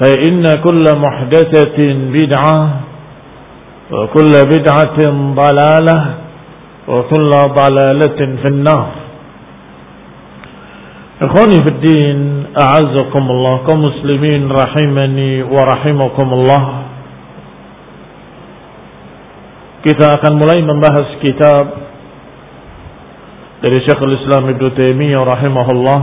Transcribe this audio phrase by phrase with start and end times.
[0.00, 1.78] فإن كل محدثة
[2.16, 2.58] بدعة
[3.92, 4.98] وكل بدعة
[5.36, 5.98] ضلالة
[6.88, 8.88] وكل ضلالة في النار.
[11.20, 12.18] إخواني في الدين
[12.56, 16.62] أعزكم الله كمسلمين رحمني ورحمكم الله.
[19.80, 21.64] Kita akan mulai membahas kitab
[23.60, 26.00] dari Syekhul Islam Ibn Taimiyah rahimahullah.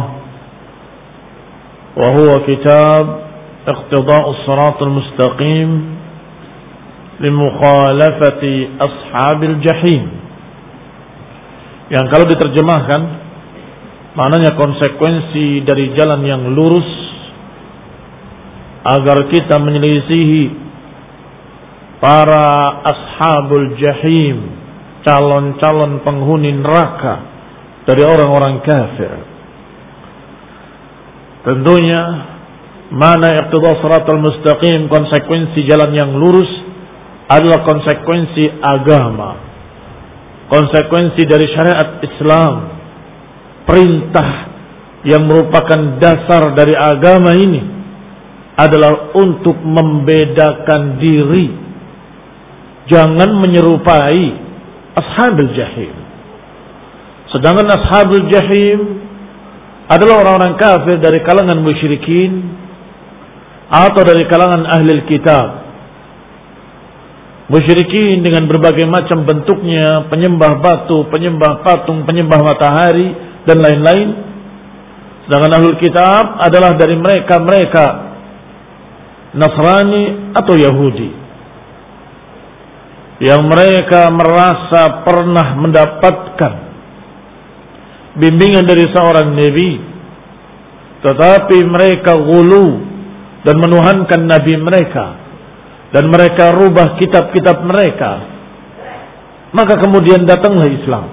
[1.97, 3.26] Wa huwa kitab
[3.66, 5.70] اقتضاء الصراط المستقيم
[7.20, 8.44] لمخالفة
[8.80, 10.04] أصحاب الجحيم
[11.92, 13.00] yang kalau diterjemahkan
[14.16, 16.88] maknanya konsekuensi dari jalan yang lurus
[18.82, 20.42] agar kita menyelisihi
[22.02, 24.58] para ashabul jahim
[25.06, 27.14] calon-calon penghuni neraka
[27.86, 29.12] dari orang-orang kafir
[31.46, 32.02] tentunya
[32.93, 36.47] mana iqtida siratal mustaqim konsekuensi jalan yang lurus
[37.27, 39.43] adalah konsekuensi agama.
[40.47, 42.55] Konsekuensi dari syariat Islam.
[43.67, 44.29] Perintah
[45.03, 47.61] yang merupakan dasar dari agama ini
[48.55, 51.47] adalah untuk membedakan diri.
[52.87, 54.23] Jangan menyerupai
[54.95, 55.93] ashabul jahim.
[57.35, 59.03] Sedangkan ashabul jahim
[59.91, 62.56] adalah orang-orang kafir dari kalangan musyrikin
[63.67, 65.67] atau dari kalangan ahli kitab.
[67.47, 73.16] Musyrikin dengan berbagai macam bentuknya, penyembah batu, penyembah patung, penyembah matahari
[73.47, 74.09] dan lain-lain.
[75.27, 77.85] Sedangkan ahli kitab adalah dari mereka-mereka
[79.35, 81.11] Nasrani atau Yahudi.
[83.17, 86.53] Yang mereka merasa pernah mendapatkan
[88.18, 89.71] bimbingan dari seorang nabi
[91.06, 92.87] tetapi mereka gulu
[93.47, 95.23] dan menuhankan nabi mereka.
[95.95, 98.27] Dan mereka rubah kitab-kitab mereka.
[99.55, 101.07] Maka kemudian datanglah Islam.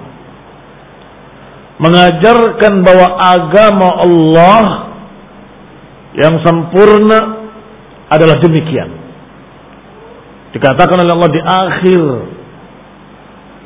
[1.79, 4.65] Mengajarkan bahwa agama Allah
[6.19, 7.47] yang sempurna
[8.11, 8.91] adalah demikian.
[10.51, 12.03] Dikatakan oleh Allah di akhir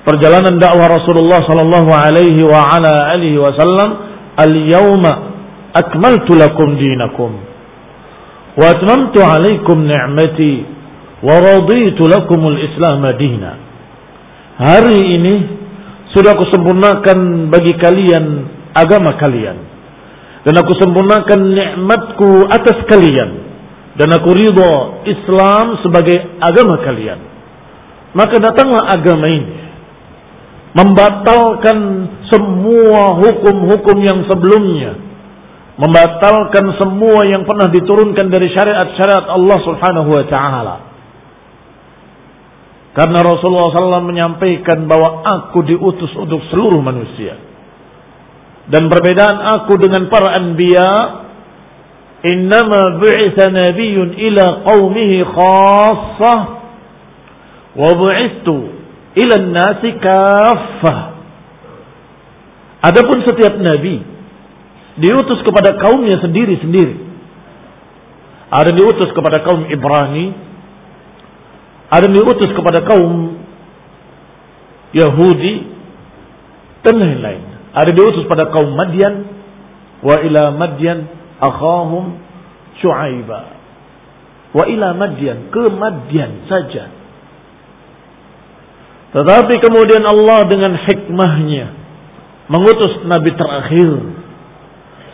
[0.05, 3.89] perjalanan dakwah Rasulullah sallallahu alaihi wa ala alihi wasallam
[4.37, 5.13] al-yauma
[5.73, 7.48] akmaltu lakum dinakum
[8.59, 10.53] wa atmamtu alaikum ni'mati
[11.23, 13.51] wa raditu lakum al-islam dina
[14.59, 15.35] Hari ini
[16.11, 18.43] sudah aku sempurnakan bagi kalian
[18.75, 19.55] agama kalian.
[20.43, 23.47] Dan aku sempurnakan nikmatku atas kalian.
[23.95, 27.19] Dan aku ridho Islam sebagai agama kalian.
[28.15, 29.57] Maka datanglah agama ini.
[30.75, 31.77] Membatalkan
[32.27, 35.08] semua hukum-hukum yang sebelumnya.
[35.79, 40.75] Membatalkan semua yang pernah diturunkan dari syariat-syariat Allah subhanahu wa ta'ala.
[42.99, 47.39] Karena Rasulullah SAW menyampaikan bahwa aku diutus untuk seluruh manusia.
[48.67, 50.91] Dan perbedaan aku dengan para anbiya,
[52.27, 56.39] innama bu'itha nabiyyun ila qawmihi khassah
[57.79, 58.57] wa bu'ithu
[59.15, 60.99] ila nasi kaffah.
[62.83, 64.18] Adapun setiap nabi
[64.99, 67.09] diutus kepada kaumnya sendiri-sendiri.
[68.49, 70.25] Ada diutus kepada kaum Ibrani,
[71.89, 73.37] ada yang diutus kepada kaum
[74.93, 75.55] Yahudi
[76.85, 77.43] dan lain-lain.
[77.73, 79.25] Ada diutus pada kaum Madian
[80.01, 81.05] wa ila Madian
[81.37, 82.17] akhahum
[82.81, 83.41] Syuaiba.
[84.53, 86.89] Wa ila Madian ke Madian saja.
[89.09, 91.65] Tetapi kemudian Allah dengan hikmahnya
[92.49, 94.18] mengutus nabi terakhir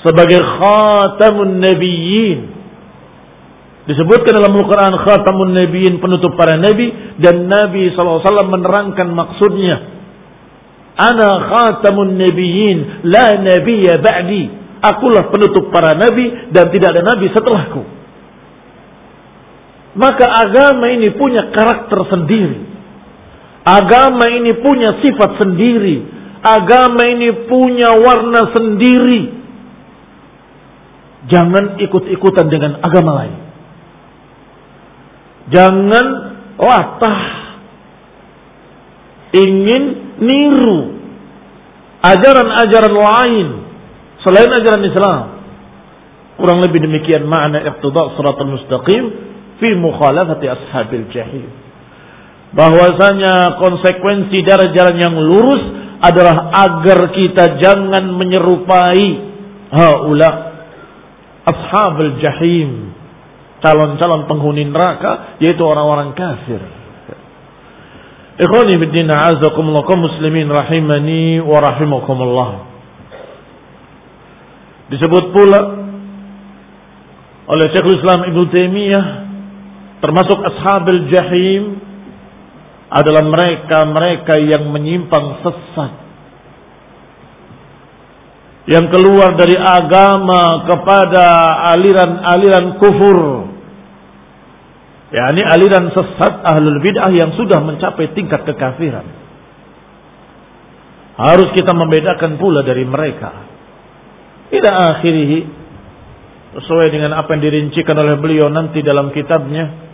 [0.05, 2.55] sebagai khatamun nabiyyin
[3.85, 6.89] Disebutkan dalam Al-Quran khatamun nabiin penutup para nabi
[7.21, 9.77] dan Nabi SAW menerangkan maksudnya.
[10.97, 14.43] Ana khatamun nabiin la nabiyya ba'di.
[14.81, 17.81] Akulah penutup para nabi dan tidak ada nabi setelahku.
[20.01, 22.57] Maka agama ini punya karakter sendiri.
[23.65, 25.97] Agama ini punya sifat sendiri.
[26.41, 29.44] Agama ini punya warna sendiri.
[31.25, 33.37] Jangan ikut-ikutan dengan agama lain.
[35.49, 36.05] Jangan
[36.57, 37.21] latah
[39.35, 39.83] ingin
[40.21, 40.79] niru
[42.01, 43.47] ajaran-ajaran lain
[44.21, 45.23] selain ajaran Islam.
[46.35, 49.03] Kurang lebih demikian makna iqtida siratal mustaqim
[49.61, 51.47] fi mukhalafati ashabil jahil.
[52.55, 55.63] Bahwasanya konsekuensi dari jalan yang lurus
[55.99, 59.05] adalah agar kita jangan menyerupai
[59.73, 60.44] haula
[61.45, 62.91] ashabul jahim
[63.61, 66.61] calon-calon penghuni neraka yaitu orang-orang kafir.
[68.35, 72.49] Ikhwani biddin a'azakumullah muslimin rahimani wa rahimakumullah.
[74.91, 75.61] Disebut pula
[77.45, 79.05] oleh Syekhul Islam Ibnu Taimiyah
[80.03, 81.63] termasuk ashabil jahim
[82.91, 86.04] adalah mereka-mereka yang menyimpang sesat
[88.65, 91.25] yang keluar dari agama kepada
[91.77, 93.45] aliran-aliran kufur
[95.15, 99.05] Ya, ini aliran sesat ahlul bid'ah yang sudah mencapai tingkat kekafiran.
[101.15, 103.31] Harus kita membedakan pula dari mereka.
[104.51, 105.47] Ila akhirih
[106.59, 109.87] sesuai dengan apa yang dirincikan oleh beliau nanti dalam kitabnya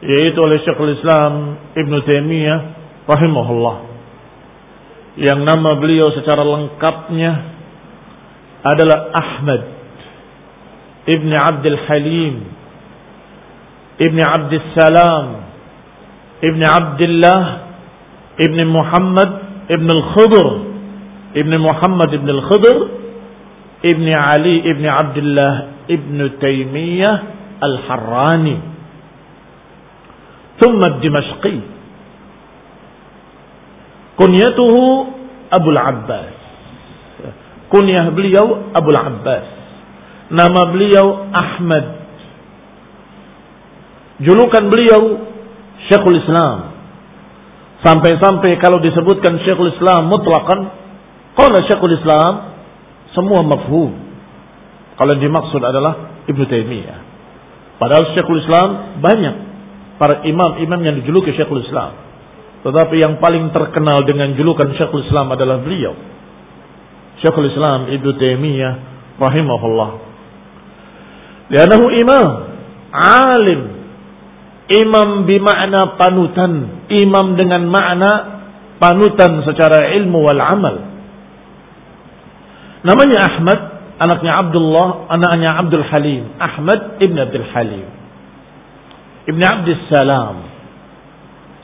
[0.00, 1.32] yaitu oleh Syekhul Islam
[1.76, 2.60] Ibn Taimiyah
[3.04, 3.76] rahimahullah
[5.18, 7.32] yang nama beliau secara lengkapnya
[8.62, 9.62] adalah Ahmad
[11.08, 12.34] Ibn Abdul Halim
[14.00, 15.26] Ibn Abdul Salam
[16.40, 17.42] Ibn Abdullah
[18.38, 19.30] Ibn Muhammad
[19.68, 20.46] Ibn Al-Khidr
[21.36, 22.76] Ibn Muhammad Ibn Al-Khidr
[23.80, 25.54] Ibn Ali Ibn Abdullah
[25.88, 27.14] Ibn Taymiyah
[27.60, 28.70] Al-Harrani
[30.60, 31.58] ثم الدمشقي
[34.20, 34.84] Kunyatuhu
[35.48, 36.36] Abu Abbas.
[37.72, 39.46] Kunyah beliau Abu Abbas.
[40.28, 41.86] Nama beliau Ahmad.
[44.20, 45.24] Julukan beliau
[45.88, 46.76] Syekhul Islam.
[47.80, 50.68] Sampai-sampai kalau disebutkan Syekhul Islam mutlakan,
[51.32, 52.60] kalau Syekhul Islam
[53.16, 53.96] semua mafhum.
[55.00, 57.00] Kalau yang dimaksud adalah Ibnu Taimiyah.
[57.80, 59.34] Padahal Syekhul Islam banyak
[59.96, 62.09] para imam-imam yang dijuluki Syekhul Islam.
[62.60, 65.96] Tetapi yang paling terkenal dengan julukan Syekhul Islam adalah beliau.
[67.24, 68.72] Syekhul Islam Ibnu Taimiyah
[69.16, 69.90] rahimahullah.
[71.50, 72.28] Lianahu imam,
[72.94, 73.80] alim,
[74.70, 76.86] Imam bimakna panutan.
[76.94, 78.10] Imam dengan makna
[78.78, 80.76] panutan secara ilmu wal amal.
[82.86, 83.58] Namanya Ahmad,
[83.98, 86.24] anaknya Abdullah, anaknya Abdul Halim.
[86.38, 87.86] Ahmad ibn Abdul Halim.
[89.26, 90.36] Ibn Abdul Salam.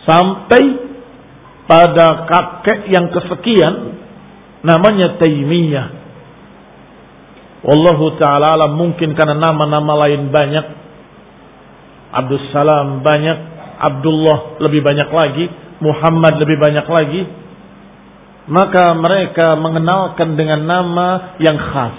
[0.02, 0.62] Sampai
[1.66, 3.74] pada kakek yang kesekian
[4.62, 5.86] namanya Taimiyah.
[7.66, 10.66] Wallahu ta'ala mungkin karena nama-nama lain banyak
[12.16, 13.38] Abdul Salam banyak,
[13.76, 15.44] Abdullah lebih banyak lagi,
[15.84, 17.22] Muhammad lebih banyak lagi,
[18.48, 21.96] maka mereka mengenalkan dengan nama yang khas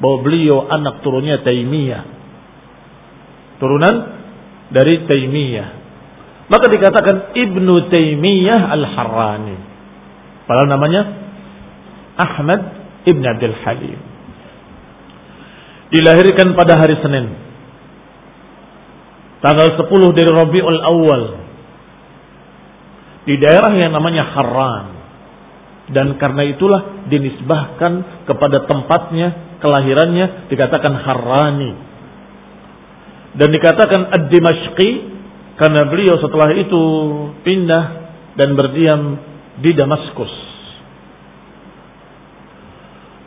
[0.00, 2.02] bahwa beliau anak turunnya Taimiyah.
[3.60, 3.94] Turunan
[4.72, 5.68] dari Taimiyah.
[6.50, 9.56] Maka dikatakan Ibnu Taimiyah Al-Harrani.
[10.50, 11.02] Padahal namanya
[12.18, 12.60] Ahmad
[13.06, 14.00] Ibn Abdul Halim.
[15.94, 17.38] Dilahirkan pada hari Senin.
[19.40, 21.24] Tanggal 10 dari Rabiul Awal.
[23.30, 24.86] Di daerah yang namanya Harran.
[25.90, 31.72] Dan karena itulah dinisbahkan kepada tempatnya kelahirannya dikatakan Harrani.
[33.38, 35.19] Dan dikatakan Ad-Dimashqi
[35.60, 36.82] karena beliau setelah itu
[37.44, 37.84] pindah
[38.40, 39.20] dan berdiam
[39.60, 40.32] di Damaskus.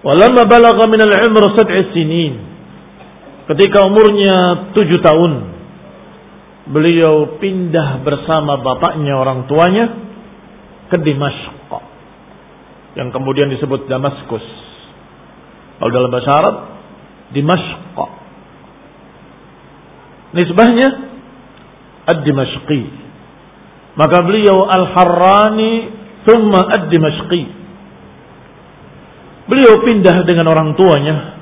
[0.01, 2.33] Walamma balagha min al-umr sab'i sinin.
[3.53, 5.31] Ketika umurnya tujuh tahun,
[6.73, 9.85] beliau pindah bersama bapaknya orang tuanya
[10.89, 11.69] ke Dimashq
[12.97, 14.45] yang kemudian disebut Damaskus.
[15.77, 16.55] Kalau dalam bahasa Arab,
[17.29, 17.97] Dimashq.
[20.33, 21.12] Nisbahnya
[22.09, 22.81] ad-Dimashqi.
[23.93, 25.71] Maka beliau Al-Harrani
[26.25, 27.43] thumma ad-Dimashqi.
[29.43, 31.33] Beliau pindah dengan orang tuanya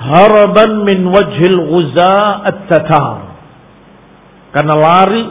[0.00, 2.16] haraban min wajhil ghuza
[2.48, 3.36] at-tatar.
[4.50, 5.22] Karena lari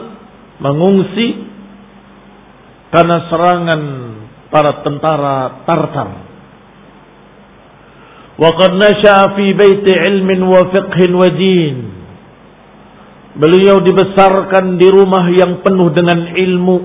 [0.62, 1.26] mengungsi
[2.94, 3.82] karena serangan
[4.48, 6.10] para tentara Tartar.
[8.40, 8.72] Wa qad
[9.36, 11.76] fi baiti ilmin wa fiqhin wa din.
[13.30, 16.78] Beliau dibesarkan di rumah yang penuh dengan ilmu,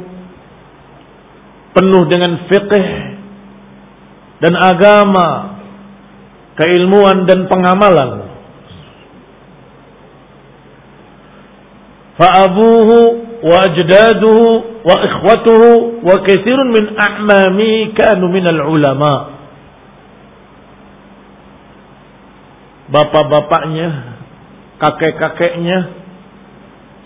[1.73, 2.73] penuh dengan fiqh
[4.45, 5.57] dan agama,
[6.53, 8.29] keilmuan dan pengamalan.
[12.15, 12.29] Wa
[15.01, 19.35] ikhwatuhu wa kathirun min a'mami kanu min al-ulama.
[22.89, 23.89] bapak-bapaknya,
[24.77, 26.04] kakek-kakeknya,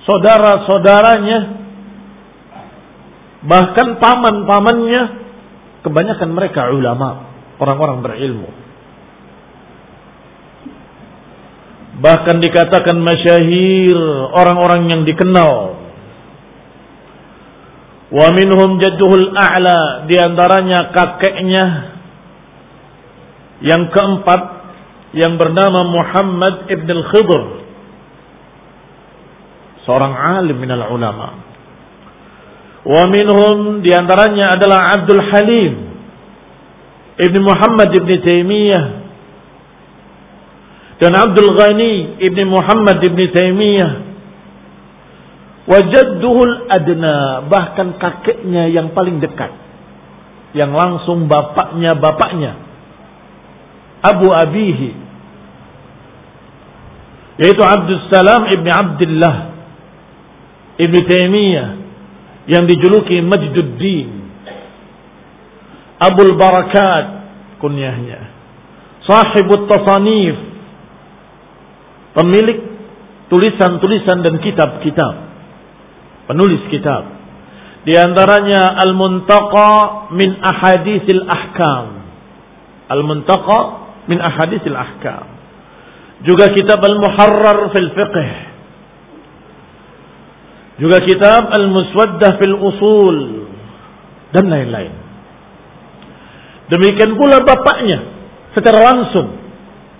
[0.10, 1.39] saudara-saudaranya,
[3.46, 5.04] bahkan paman-pamannya,
[5.86, 7.30] kebanyakan mereka ulama,
[7.62, 8.50] orang-orang berilmu.
[12.00, 13.98] Bahkan dikatakan masyahir,
[14.34, 15.78] orang-orang yang dikenal.
[18.10, 21.66] Wa minhum jadduhul a'la, di antaranya kakeknya
[23.62, 24.42] yang keempat
[25.13, 27.59] yang bernama Muhammad ibn al-Khidr
[29.89, 31.41] seorang alim minal ulama.
[32.86, 35.74] Wa minhum di antaranya adalah Abdul Halim
[37.17, 38.86] ibn Muhammad ibn Taimiyah
[41.01, 43.91] dan Abdul Ghani ibn Muhammad ibn Taimiyah.
[45.69, 49.53] Wajadduhul adna bahkan kakeknya yang paling dekat
[50.58, 52.58] yang langsung bapaknya bapaknya
[54.01, 54.89] Abu Abihi
[57.38, 59.49] yaitu Abdul Salam ibn Abdullah
[60.79, 61.69] ibn Taimiyah
[62.50, 64.09] yang dijuluki Majduddin.
[66.00, 67.05] Abul Barakat
[67.59, 68.31] kunyahnya.
[69.03, 70.36] Sahibut tasanif.
[72.15, 72.59] Pemilik
[73.27, 75.13] tulisan-tulisan dan kitab-kitab.
[76.31, 77.19] Penulis kitab.
[77.83, 79.71] Di antaranya Al-Muntaqa
[80.15, 82.00] min Ahaditsil Ahkam.
[82.89, 83.59] Al-Muntaqa
[84.09, 85.25] min ahaditsil ahkam.
[86.25, 88.49] Juga kitab Al-Muharrar fil Fiqh.
[90.79, 93.17] Juga kitab Al-Muswaddah fil Usul
[94.31, 94.93] dan lain-lain.
[96.71, 98.00] Demikian pula bapaknya
[98.55, 99.36] secara langsung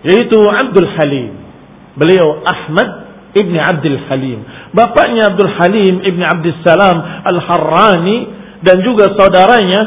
[0.07, 1.36] yaitu Abdul Halim.
[2.00, 2.89] Beliau Ahmad
[3.36, 4.39] Ibn Abdul Halim.
[4.71, 8.17] Bapaknya Abdul Halim Ibn Abdul Salam Al-Harrani
[8.63, 9.81] dan juga saudaranya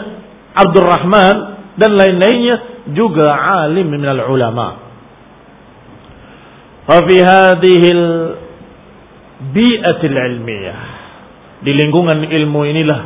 [0.53, 1.37] Abdul Rahman
[1.81, 4.69] dan lain-lainnya juga alim min al ulama.
[6.85, 8.05] Fafi hadhil
[9.51, 10.83] bi'atil ilmiyah.
[11.63, 13.01] Di lingkungan ilmu inilah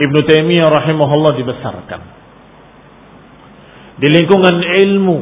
[0.00, 2.00] Ibnu Taimiyah rahimahullah dibesarkan.
[3.94, 5.18] Di lingkungan ilmu,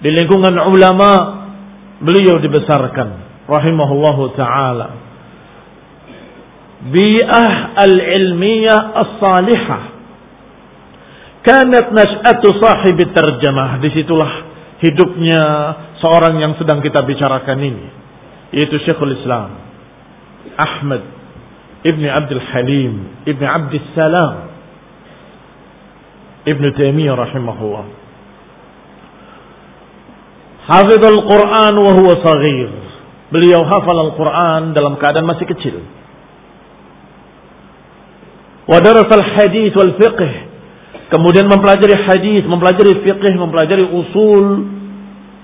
[0.00, 1.10] di lingkungan ulama
[2.00, 3.08] beliau dibesarkan
[3.50, 4.88] rahimahullahu taala.
[6.86, 7.52] Bi'ah
[7.82, 9.96] al-ilmiyah as-salihah
[11.46, 13.78] Kanat nas'atu sahibi terjemah.
[13.78, 14.32] Di situlah
[14.82, 15.42] hidupnya
[16.02, 17.86] seorang yang sedang kita bicarakan ini.
[18.50, 19.65] Yaitu Syekhul Islam.
[20.54, 21.02] Ahmad
[21.82, 22.94] Ibn Abdul Halim
[23.26, 24.56] Ibn Abdul Salam
[26.46, 27.86] Ibn Taimiyah rahimahullah.
[30.66, 32.70] Hafidh Al-Quran wa huwa saghir.
[33.34, 35.82] Beliau hafal Al-Quran dalam keadaan masih kecil.
[38.70, 40.22] Wa darasal hadis wal fiqh.
[41.10, 44.70] Kemudian mempelajari hadis, mempelajari fiqh, mempelajari usul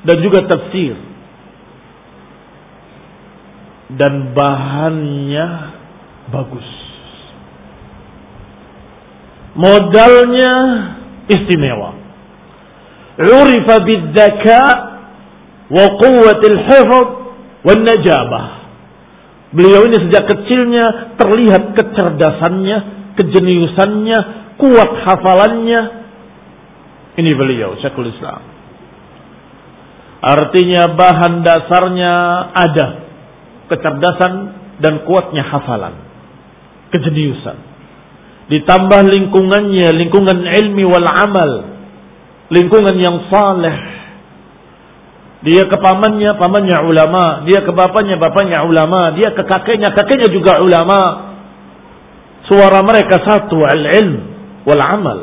[0.07, 0.95] dan juga tafsir.
[3.99, 5.47] Dan bahannya
[6.33, 6.69] bagus.
[9.53, 10.53] Modalnya
[11.29, 11.93] istimewa.
[13.21, 14.61] Urifa bidzaka
[15.69, 17.09] wa quwwatil hifz
[17.63, 18.47] wan najabah.
[19.53, 22.79] Beliau ini sejak kecilnya terlihat kecerdasannya,
[23.21, 24.19] kejeniusannya,
[24.57, 25.81] kuat hafalannya.
[27.21, 28.41] Ini beliau, Syekhul Islam.
[30.25, 32.15] Artinya bahan dasarnya
[32.57, 32.89] ada.
[33.73, 34.33] Kecerdasan
[34.85, 35.97] dan kuatnya hafalan.
[36.93, 37.57] Kejeniusan.
[38.53, 41.51] Ditambah lingkungannya, lingkungan ilmi wal amal.
[42.53, 43.77] Lingkungan yang saleh.
[45.43, 47.49] Dia ke pamannya, pamannya ulama.
[47.49, 49.17] Dia ke bapaknya, bapaknya ulama.
[49.17, 51.33] Dia ke kakeknya, kakeknya juga ulama.
[52.45, 54.21] Suara mereka satu, al-ilm
[54.69, 55.19] wal amal.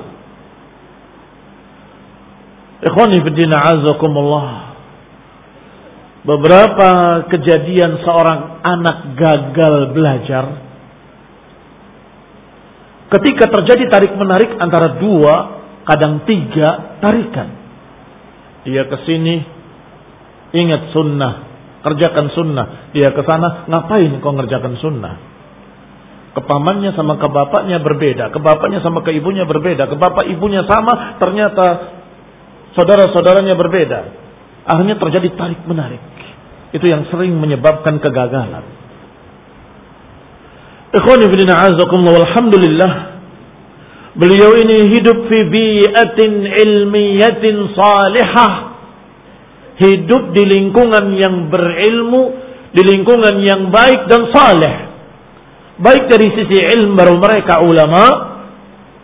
[2.81, 4.68] Ikhwani fiddina azakumullah.
[6.19, 6.89] Beberapa
[7.31, 10.45] kejadian seorang anak gagal belajar.
[13.09, 15.35] Ketika terjadi tarik-menarik antara dua,
[15.87, 17.49] kadang tiga tarikan.
[18.67, 19.41] Dia ke sini,
[20.53, 21.33] ingat sunnah,
[21.87, 22.91] kerjakan sunnah.
[22.91, 25.15] Dia ke sana, ngapain kau ngerjakan sunnah?
[26.35, 31.17] Kepamannya sama ke bapaknya berbeda, ke bapaknya sama ke ibunya berbeda, ke bapak ibunya sama,
[31.17, 31.65] ternyata
[32.75, 33.99] saudara-saudaranya berbeda.
[34.69, 35.97] Akhirnya terjadi tarik menarik.
[36.69, 38.61] Itu yang sering menyebabkan kegagalan.
[40.93, 42.91] Ikhwani fillah azakumullah walhamdulillah.
[44.13, 48.53] Beliau ini hidup fi bi'atin ilmiyatin salihah.
[49.79, 52.21] Hidup di lingkungan yang berilmu,
[52.77, 54.75] di lingkungan yang baik dan saleh.
[55.81, 58.05] Baik dari sisi ilmu baru mereka ulama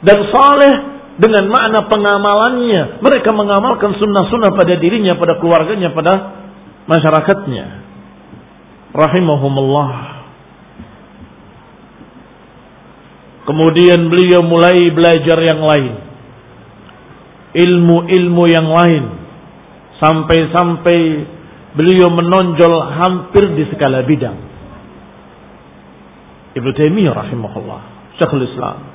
[0.04, 3.00] dan saleh dengan makna pengamalannya.
[3.00, 6.14] Mereka mengamalkan sunnah-sunnah pada dirinya, pada keluarganya, pada
[6.88, 7.66] masyarakatnya.
[8.96, 9.92] Rahimahumullah.
[13.46, 15.94] Kemudian beliau mulai belajar yang lain.
[17.56, 19.04] Ilmu-ilmu yang lain.
[20.02, 21.00] Sampai-sampai
[21.76, 24.36] beliau menonjol hampir di segala bidang.
[26.56, 27.82] Ibnu Taimiyah rahimahullah,
[28.16, 28.95] Syekhul Islam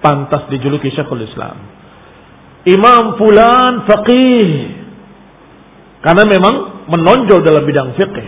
[0.00, 1.56] pantas dijuluki Syekhul Islam.
[2.66, 4.48] Imam fulan faqih.
[6.02, 6.54] Karena memang
[6.90, 8.18] menonjol dalam bidang fiqh.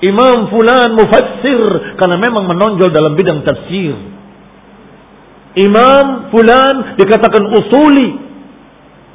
[0.00, 1.60] Imam fulan mufassir
[2.00, 3.92] karena memang menonjol dalam bidang tafsir.
[5.60, 8.30] Imam fulan dikatakan usuli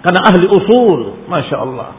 [0.05, 1.97] karena ahli usul, masya Allah.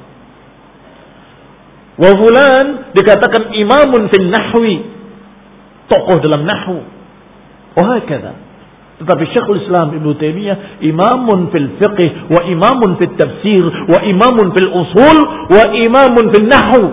[1.99, 4.87] Wa fulan dikatakan imamun fil nahwi,
[5.91, 6.87] tokoh dalam nahwu.
[7.75, 8.46] Wahakala.
[8.97, 14.71] Tetapi Syekhul Islam Ibnu Taimiyah imamun fil fiqh wa imamun fil tafsir wa imamun fil
[14.73, 15.19] usul
[15.53, 16.85] wa imamun fil nahwu.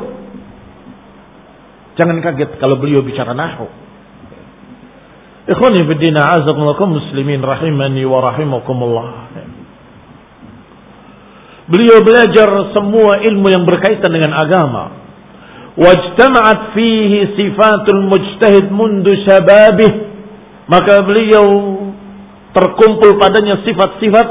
[1.96, 3.72] Jangan kaget kalau beliau bicara nahwu.
[5.44, 9.08] Ikhwani fi din a'azakumullah muslimin rahimani wa rahimakumullah.
[11.68, 15.04] Beliau belajar semua ilmu yang berkaitan dengan agama.
[15.80, 19.92] Wajtama'at fihi sifatul mujtahid mundu syababih.
[20.68, 21.44] Maka beliau
[22.54, 24.28] terkumpul padanya sifat-sifat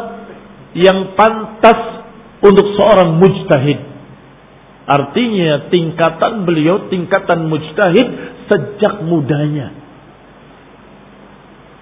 [0.78, 2.06] yang pantas
[2.40, 3.80] untuk seorang mujtahid.
[4.82, 8.08] Artinya tingkatan beliau tingkatan mujtahid
[8.50, 9.70] sejak mudanya.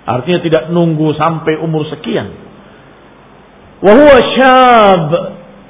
[0.04, 2.28] Artinya tidak nunggu sampai umur sekian.
[3.80, 5.08] Wahuwa syab.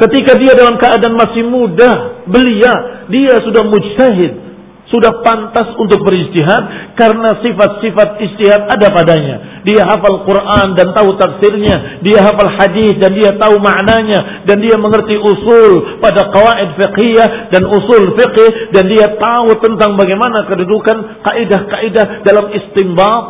[0.00, 4.49] Ketika dia dalam keadaan masih muda, belia, dia sudah mujtahid
[4.90, 9.62] sudah pantas untuk beristihad karena sifat-sifat istihad ada padanya.
[9.62, 14.74] Dia hafal Quran dan tahu tafsirnya, dia hafal hadis dan dia tahu maknanya dan dia
[14.74, 22.26] mengerti usul pada kawaid fiqhiyah dan usul fiqh dan dia tahu tentang bagaimana kedudukan kaidah-kaidah
[22.26, 23.22] dalam istimbat.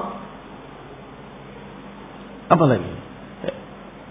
[2.51, 2.93] Apa lagi?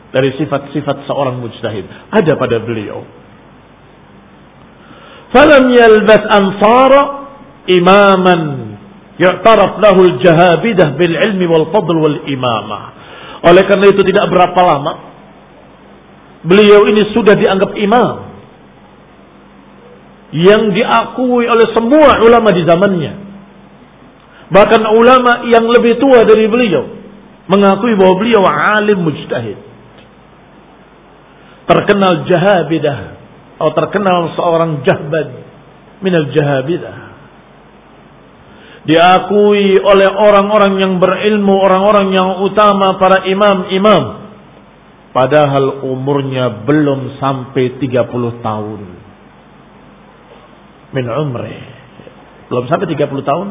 [0.10, 3.06] Dari sifat-sifat seorang mujtahid ada pada beliau.
[5.30, 7.19] Falam yalbas ansara
[7.68, 8.42] imaman
[9.20, 12.84] yu'taraf lahul jahabidah bil ilmi wal fadl wal imamah.
[13.44, 14.94] Oleh karena itu tidak berapa lama
[16.44, 18.32] beliau ini sudah dianggap imam
[20.32, 23.14] yang diakui oleh semua ulama di zamannya.
[24.50, 26.86] Bahkan ulama yang lebih tua dari beliau
[27.50, 29.58] mengakui bahwa beliau alim mujtahid.
[31.70, 33.00] Terkenal jahabidah
[33.60, 35.28] atau terkenal seorang jahbad
[36.02, 37.09] minal jahabidah
[38.90, 44.34] diakui oleh orang-orang yang berilmu, orang-orang yang utama, para imam-imam.
[45.14, 48.82] Padahal umurnya belum sampai 30 tahun.
[50.90, 51.58] Min umri.
[52.50, 53.48] Belum sampai 30 tahun.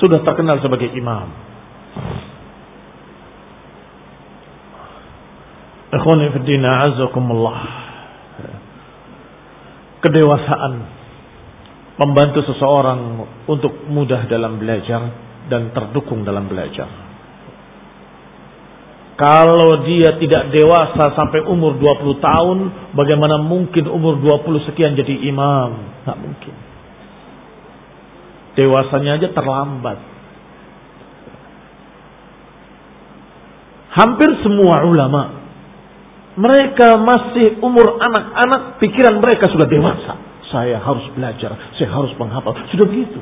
[0.00, 1.28] Sudah terkenal sebagai imam.
[5.92, 7.60] Ikhwani fiddina azakumullah.
[10.00, 10.93] Kedewasaan
[11.94, 15.14] membantu seseorang untuk mudah dalam belajar
[15.46, 16.90] dan terdukung dalam belajar.
[19.14, 22.58] Kalau dia tidak dewasa sampai umur 20 tahun,
[22.98, 26.02] bagaimana mungkin umur 20 sekian jadi imam?
[26.02, 26.54] Tidak mungkin.
[28.58, 29.98] Dewasanya aja terlambat.
[33.94, 35.46] Hampir semua ulama,
[36.34, 42.54] mereka masih umur anak-anak, pikiran mereka sudah dewasa saya harus belajar, saya harus menghafal.
[42.70, 43.18] Sudah begitu.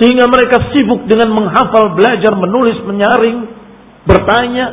[0.00, 3.38] Sehingga mereka sibuk dengan menghafal, belajar, menulis, menyaring,
[4.08, 4.66] bertanya,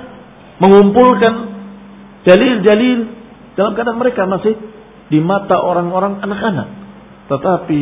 [0.63, 1.33] mengumpulkan
[2.23, 2.99] dalil-dalil
[3.59, 4.55] dalam keadaan mereka masih
[5.11, 6.67] di mata orang-orang anak-anak.
[7.27, 7.81] Tetapi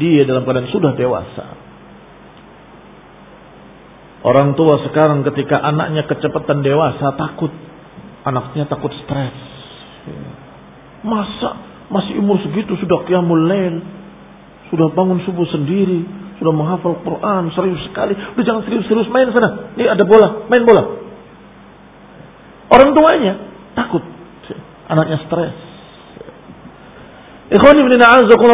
[0.00, 1.46] dia dalam keadaan sudah dewasa.
[4.24, 7.52] Orang tua sekarang ketika anaknya kecepatan dewasa takut.
[8.24, 9.36] Anaknya takut stres.
[11.06, 13.82] Masa masih umur segitu sudah qiyamul lail.
[14.72, 16.02] Sudah bangun subuh sendiri.
[16.42, 17.54] Sudah menghafal Quran.
[17.54, 18.14] Serius sekali.
[18.14, 19.74] Udah jangan serius-serius main sana.
[19.78, 20.46] Ini ada bola.
[20.50, 20.82] Main bola.
[22.66, 23.34] Orang tuanya
[23.78, 24.02] takut.
[24.86, 25.54] Anaknya stres.
[27.46, 27.94] Ikhwan ibn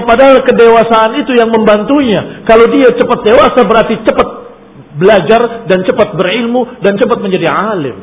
[0.05, 2.45] padahal kedewasaan itu yang membantunya.
[2.45, 4.29] Kalau dia cepat dewasa berarti cepat
[5.01, 7.97] belajar dan cepat berilmu dan cepat menjadi alim.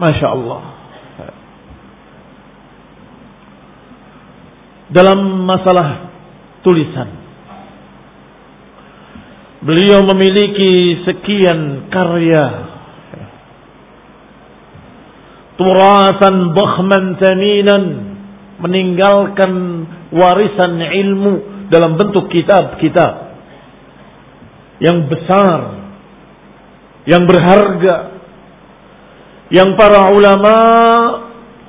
[0.00, 0.75] Masya Allah.
[4.90, 6.10] Dalam masalah
[6.62, 7.26] tulisan.
[9.66, 12.46] Beliau memiliki sekian karya.
[15.56, 17.84] Turasan bakhman taminan.
[18.56, 19.52] Meninggalkan
[20.16, 23.12] warisan ilmu dalam bentuk kitab-kitab.
[24.78, 25.58] Yang besar.
[27.10, 27.96] Yang berharga.
[29.50, 30.56] Yang para ulama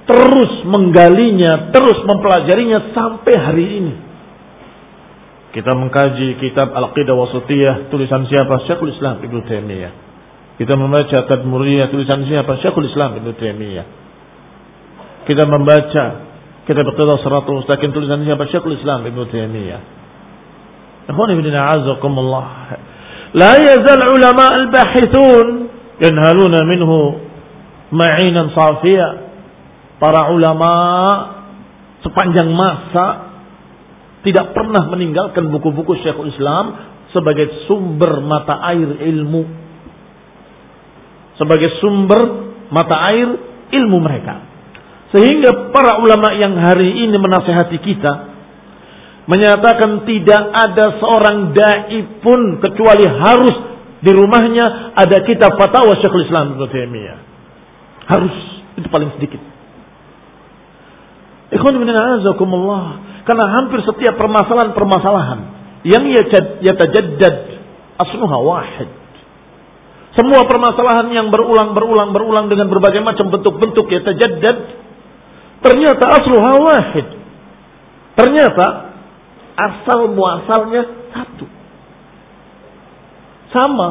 [0.07, 3.93] terus menggalinya, terus mempelajarinya sampai hari ini.
[5.51, 8.63] Kita mengkaji kitab Al-Qidah Wasatiyah tulisan siapa?
[8.65, 9.93] Syekhul Islam Ibnu Taimiyah.
[10.57, 12.57] Kita membaca Tadmuriyah tulisan siapa?
[12.63, 13.85] Syekhul Islam Ibnu Taimiyah.
[15.27, 16.03] Kita membaca
[16.63, 18.47] kitab Shiratul Mustaqim tulisan siapa?
[18.47, 19.81] Syekhul Islam Ibnu Taimiyah.
[21.07, 22.47] Ikhwan ibn a'azakumullah.
[23.35, 27.17] La yazal ulama al-bahithun yanhaluna minhu
[27.91, 29.26] ma'inan safiyah
[29.97, 30.71] para ulama
[32.05, 33.05] sepanjang masa
[34.25, 36.65] tidak pernah meninggalkan buku-buku Syekhul Islam
[37.15, 39.43] sebagai sumber mata air ilmu.
[41.37, 42.19] Sebagai sumber
[42.73, 43.29] mata air
[43.71, 44.43] ilmu mereka.
[45.15, 48.13] Sehingga para ulama yang hari ini menasehati kita
[49.27, 53.55] menyatakan tidak ada seorang dai pun kecuali harus
[54.03, 57.19] di rumahnya ada kitab fatwa Syekhul Islam Ibnu Taimiyah.
[58.07, 58.35] Harus
[58.75, 59.56] itu paling sedikit.
[61.47, 61.79] Ikhwan
[63.27, 65.39] Karena hampir setiap permasalahan-permasalahan
[65.87, 66.03] yang
[66.63, 67.35] yatajaddad
[67.99, 68.89] asluha wahid.
[70.17, 74.57] Semua permasalahan yang berulang berulang berulang dengan berbagai macam bentuk-bentuk yatajaddad
[75.61, 77.07] ternyata asluha wahid.
[78.17, 78.65] Ternyata
[79.53, 80.83] asal muasalnya
[81.13, 81.45] satu.
[83.53, 83.89] Sama.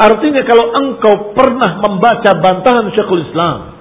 [0.00, 3.76] Artinya kalau engkau pernah membaca bantahan Syekhul Islam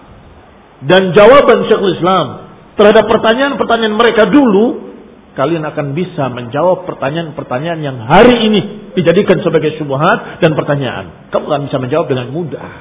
[0.83, 2.48] dan jawaban Syekhul Islam
[2.79, 4.95] terhadap pertanyaan-pertanyaan mereka dulu,
[5.35, 8.61] kalian akan bisa menjawab pertanyaan-pertanyaan yang hari ini
[8.95, 11.27] dijadikan sebagai syubhat dan pertanyaan.
[11.27, 12.71] Kamu akan bisa menjawab dengan mudah.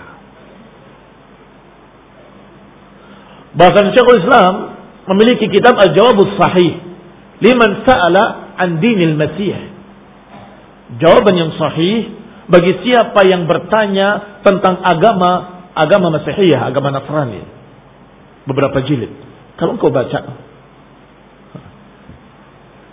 [3.59, 4.55] Bahkan Syekhul Islam
[5.11, 6.73] memiliki kitab Al-Jawabus Sahih
[7.43, 9.75] liman sa'ala an dinil Masih.
[11.03, 12.17] Jawaban yang sahih
[12.49, 17.45] bagi siapa yang bertanya tentang agama agama Masihiyah, agama Nasrani.
[18.49, 19.28] Beberapa jilid.
[19.59, 20.19] Kalau engkau baca,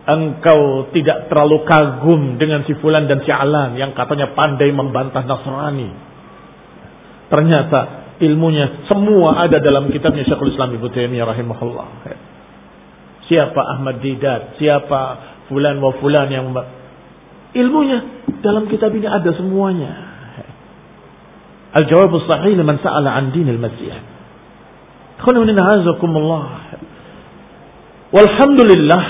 [0.05, 5.89] engkau tidak terlalu kagum dengan si Fulan dan si Alan yang katanya pandai membantah Nasrani.
[7.29, 7.79] Ternyata
[8.21, 11.87] ilmunya semua ada dalam kitabnya Syekhul Islam Ibnu Taimiyah rahimahullah.
[13.25, 15.01] Siapa Ahmad Didat, siapa
[15.49, 16.49] Fulan wa Fulan yang
[17.53, 17.99] ilmunya
[18.45, 20.13] dalam kitab ini ada semuanya.
[21.75, 24.14] Al-jawab sahih liman sa'ala an dinil masih.
[28.15, 29.03] Walhamdulillah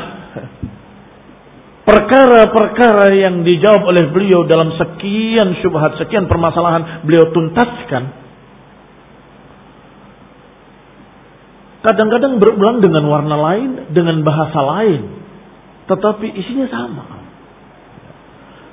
[1.86, 8.26] perkara-perkara yang dijawab oleh beliau dalam sekian syubhat, sekian permasalahan beliau tuntaskan.
[11.86, 15.22] Kadang-kadang berulang dengan warna lain, dengan bahasa lain.
[15.86, 17.06] Tetapi isinya sama.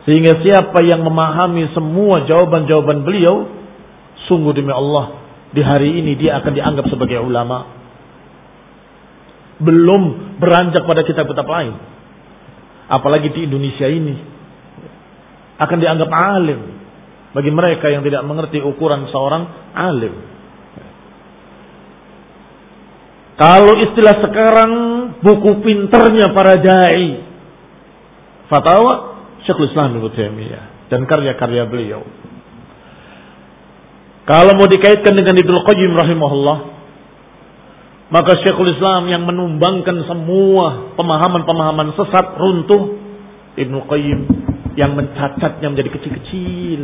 [0.09, 3.53] Sehingga siapa yang memahami semua jawaban-jawaban beliau,
[4.27, 5.22] sungguh demi Allah,
[5.53, 7.81] di hari ini dia akan dianggap sebagai ulama.
[9.63, 11.93] Belum beranjak pada kitab-kitab lain
[12.93, 14.17] apalagi di Indonesia ini
[15.57, 16.61] akan dianggap alim
[17.33, 20.15] bagi mereka yang tidak mengerti ukuran seorang alim.
[23.41, 24.73] Kalau istilah sekarang
[25.25, 27.25] buku pinternya para dai,
[28.53, 29.17] fatwa
[29.49, 32.05] Syekhul Islam Ibnu Taimiyah dan karya-karya beliau.
[34.23, 36.59] Kalau mau dikaitkan dengan Ibnu Qayyim rahimahullah,
[38.13, 43.03] maka Syekhul Islam yang menumbangkan semua pemahaman-pemahaman sesat runtuh
[43.59, 44.21] Ibnu Qayyim
[44.79, 46.83] yang mencacatnya menjadi kecil-kecil.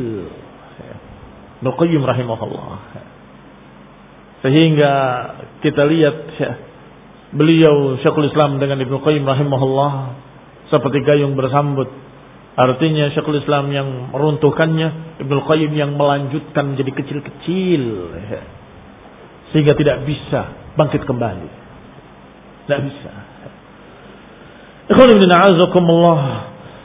[1.61, 2.71] Ibnu Qayyim rahimahullah.
[4.43, 4.93] Sehingga
[5.63, 6.19] kita lihat
[7.37, 9.93] beliau Syekhul Islam dengan Ibnu Qayyim rahimahullah
[10.75, 12.08] seperti gayung bersambut.
[12.59, 17.83] Artinya Syekhul Islam yang meruntuhkannya, Ibnu Qayyim yang melanjutkan menjadi kecil-kecil.
[19.55, 21.49] Sehingga tidak bisa bangkit kembali.
[22.67, 23.13] Tidak bisa.
[24.91, 25.15] Ikhwan.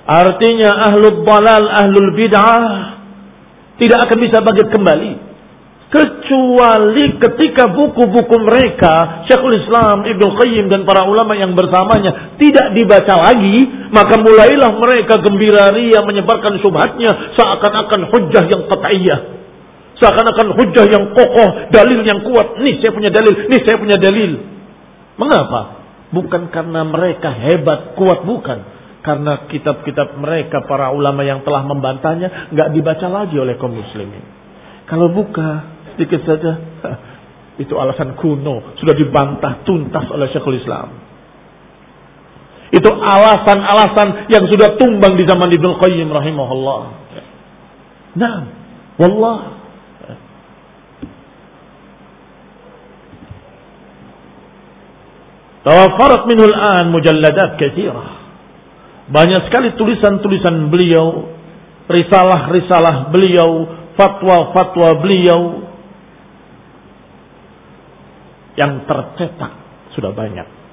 [0.03, 2.93] Artinya ahlul balal, ahlul bid'ah
[3.81, 5.11] tidak akan bisa bangkit kembali.
[5.93, 13.13] Kecuali ketika buku-buku mereka, Syekhul Islam, Ibnu Qayyim dan para ulama yang bersamanya tidak dibaca
[13.21, 13.61] lagi,
[13.93, 19.19] maka mulailah mereka gembira ria menyebarkan subhatnya seakan-akan hujah yang qat'iyah.
[20.01, 22.57] Seakan-akan hujah yang kokoh, dalil yang kuat.
[22.65, 24.31] Nih saya punya dalil, nih saya punya dalil.
[25.21, 25.61] Mengapa?
[26.09, 28.65] Bukan karena mereka hebat, kuat, bukan.
[29.05, 34.25] Karena kitab-kitab mereka, para ulama yang telah membantahnya, nggak dibaca lagi oleh kaum muslimin.
[34.89, 36.51] Kalau buka, sedikit saja,
[37.63, 40.89] itu alasan kuno, sudah dibantah tuntas oleh Syekhul Islam.
[42.73, 46.81] Itu alasan-alasan yang sudah tumbang di zaman Ibnu Qayyim rahimahullah.
[48.17, 48.37] Nah,
[48.97, 49.63] wallah
[55.63, 58.07] Tawafarat minul an mujalladat kathirah.
[59.07, 61.31] Banyak sekali tulisan-tulisan beliau,
[61.87, 65.39] risalah-risalah beliau, fatwa-fatwa beliau
[68.53, 69.51] yang tercetak
[69.97, 70.63] sudah banyak.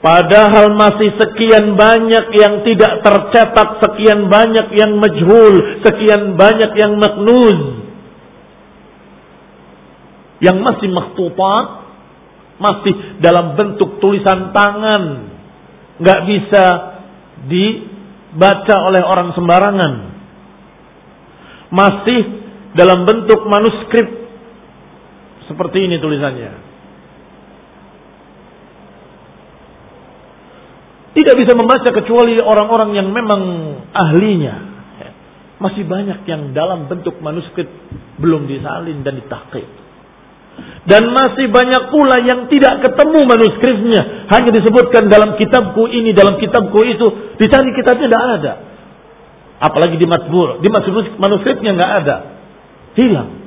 [0.00, 5.54] Padahal masih sekian banyak yang tidak tercetak, sekian banyak yang majhul,
[5.84, 7.84] sekian banyak yang maknuz.
[10.40, 11.66] Yang masih makhtutat,
[12.56, 15.02] masih dalam bentuk tulisan tangan,
[16.00, 16.64] nggak bisa
[17.44, 19.94] dibaca oleh orang sembarangan,
[21.68, 22.20] masih
[22.72, 24.19] dalam bentuk manuskrip
[25.50, 26.70] seperti ini tulisannya.
[31.10, 33.42] Tidak bisa membaca kecuali orang-orang yang memang
[33.90, 34.70] ahlinya.
[35.58, 37.66] Masih banyak yang dalam bentuk manuskrip
[38.22, 39.68] belum disalin dan ditahqiq.
[40.86, 44.02] Dan masih banyak pula yang tidak ketemu manuskripnya.
[44.30, 47.36] Hanya disebutkan dalam kitabku ini, dalam kitabku itu.
[47.36, 48.52] Dicari kitabnya tidak ada.
[49.60, 50.62] Apalagi di matbur.
[50.62, 50.68] Di
[51.20, 52.16] manuskripnya nggak ada.
[52.96, 53.39] Hilang.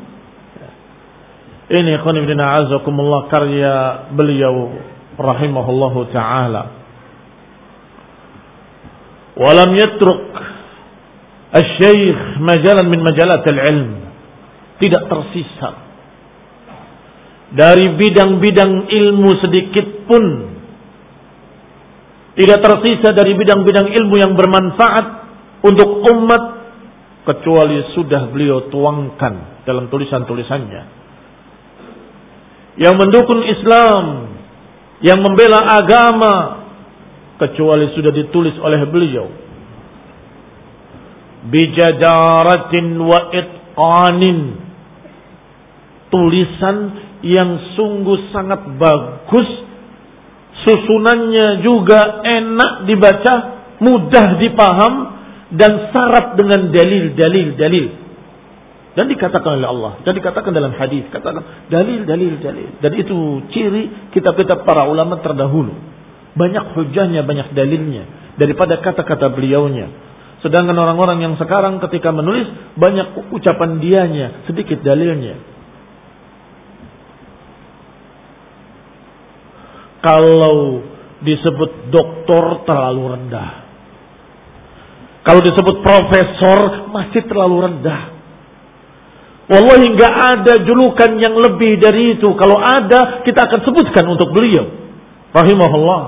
[1.74, 4.78] Ini khonibdina azakumullah karya beliau
[5.18, 6.64] rahimahullahu ta'ala.
[9.42, 10.22] Walam yatruk
[11.50, 14.06] al-syaykh majalan min majalat al-ilm.
[14.78, 15.70] Tidak tersisa
[17.58, 20.26] dari bidang-bidang ilmu sedikit pun
[22.38, 25.06] tidak tersisa dari bidang-bidang ilmu yang bermanfaat
[25.66, 26.44] untuk umat
[27.30, 31.03] kecuali sudah beliau tuangkan dalam tulisan-tulisannya
[32.80, 34.34] yang mendukung Islam
[35.04, 36.36] yang membela agama
[37.38, 39.28] kecuali sudah ditulis oleh beliau
[41.44, 44.40] bijadaratin wa itqanin
[46.14, 46.78] tulisan
[47.26, 49.50] yang sungguh sangat bagus.
[50.64, 53.34] Susunannya juga enak dibaca,
[53.84, 54.94] mudah dipaham
[55.58, 57.86] dan syarat dengan dalil-dalil dalil.
[58.94, 62.70] Dan dikatakan oleh Allah, dan dikatakan dalam hadis, katakan dalil, dalil, dalil.
[62.78, 65.74] Dan itu ciri kitab-kitab para ulama terdahulu.
[66.38, 68.06] Banyak hujahnya, banyak dalilnya
[68.38, 69.90] daripada kata-kata beliaunya.
[70.46, 72.46] Sedangkan orang-orang yang sekarang ketika menulis
[72.78, 75.42] banyak ucapan dianya, sedikit dalilnya.
[80.04, 80.84] Kalau
[81.24, 83.52] disebut doktor terlalu rendah.
[85.24, 88.13] Kalau disebut profesor masih terlalu rendah.
[89.44, 92.32] Wallahi nggak ada julukan yang lebih dari itu.
[92.40, 94.72] Kalau ada kita akan sebutkan untuk beliau.
[95.36, 96.02] Rahimahullah.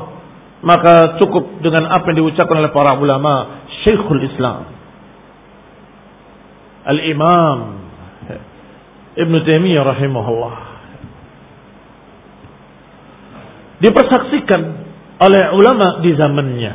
[0.66, 3.66] Maka cukup dengan apa yang diucapkan oleh para ulama.
[3.84, 4.72] Syekhul Islam.
[6.86, 7.86] Al-Imam
[9.16, 10.56] Ibn Taimiyah rahimahullah.
[13.80, 14.62] Dipersaksikan
[15.24, 16.74] oleh ulama di zamannya.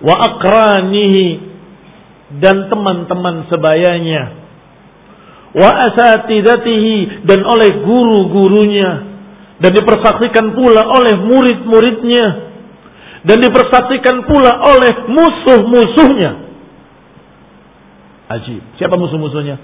[0.00, 1.26] Wa akranihi
[2.40, 4.45] dan teman-teman sebayanya.
[5.54, 8.90] Wa asatidatihi dan oleh guru-gurunya.
[9.56, 12.26] Dan dipersaksikan pula oleh murid-muridnya.
[13.26, 16.32] Dan dipersaksikan pula oleh musuh-musuhnya.
[18.26, 18.62] Ajib.
[18.78, 19.56] Siapa musuh-musuhnya?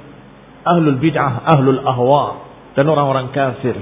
[0.63, 2.47] Ahlul bid'ah, ahlul ahwa.
[2.73, 3.77] Dan orang-orang kafir.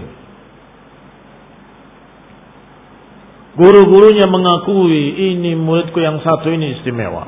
[3.61, 7.27] Guru-gurunya mengakui ini muridku yang satu ini istimewa.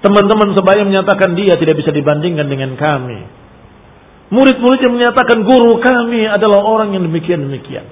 [0.00, 3.39] Teman-teman sebaya menyatakan dia tidak bisa dibandingkan dengan kami.
[4.30, 7.86] Murid-muridnya menyatakan guru kami adalah orang yang demikian-demikian.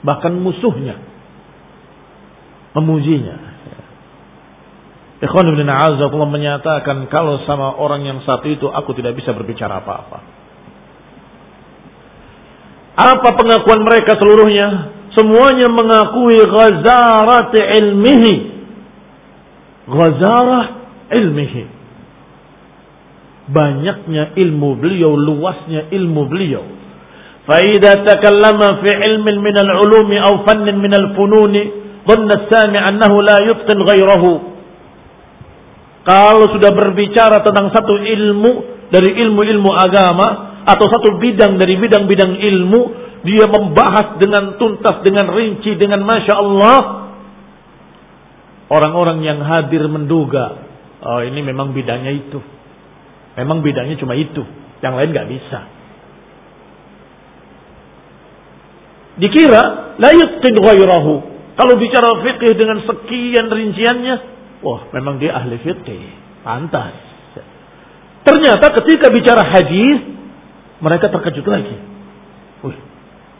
[0.00, 0.96] Bahkan musuhnya.
[2.72, 3.36] Memujinya.
[5.20, 10.18] Ikhwan ibn A'azakullah menyatakan kalau sama orang yang satu itu aku tidak bisa berbicara apa-apa.
[12.94, 14.94] Apa pengakuan mereka seluruhnya?
[15.14, 18.34] semuanya mengakui ghazarat ilmihi.
[19.88, 20.64] Ghazarah
[21.14, 21.62] ilmihi
[23.49, 26.65] Banyaknya ilmu beliau, luasnya ilmu beliau.
[27.49, 31.53] فإذا تكلم في علم من العلوم أو فن من الفنون
[32.05, 34.25] ظن السامع أنه لا يتقن غيره
[36.05, 38.51] kalau sudah berbicara tentang satu ilmu
[38.89, 42.81] dari ilmu-ilmu agama atau satu bidang dari bidang-bidang ilmu
[43.21, 46.79] dia membahas dengan tuntas, dengan rinci, dengan masya Allah.
[48.73, 50.65] Orang-orang yang hadir menduga,
[51.03, 52.39] oh ini memang bidangnya itu.
[53.34, 54.42] Memang bidangnya cuma itu,
[54.82, 55.60] yang lain nggak bisa.
[59.18, 61.14] Dikira la yutqin ghairahu.
[61.54, 64.16] Kalau bicara fikih dengan sekian rinciannya,
[64.66, 66.02] wah memang dia ahli fikih,
[66.42, 66.98] pantas.
[68.26, 70.02] Ternyata ketika bicara hadis,
[70.82, 71.76] mereka terkejut lagi.
[72.66, 72.78] Wih,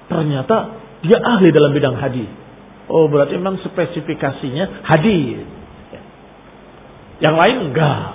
[0.06, 0.56] Ternyata
[1.02, 2.28] dia ahli dalam bidang hadis.
[2.86, 5.42] Oh berarti memang spesifikasinya hadis.
[7.18, 8.13] Yang lain enggak.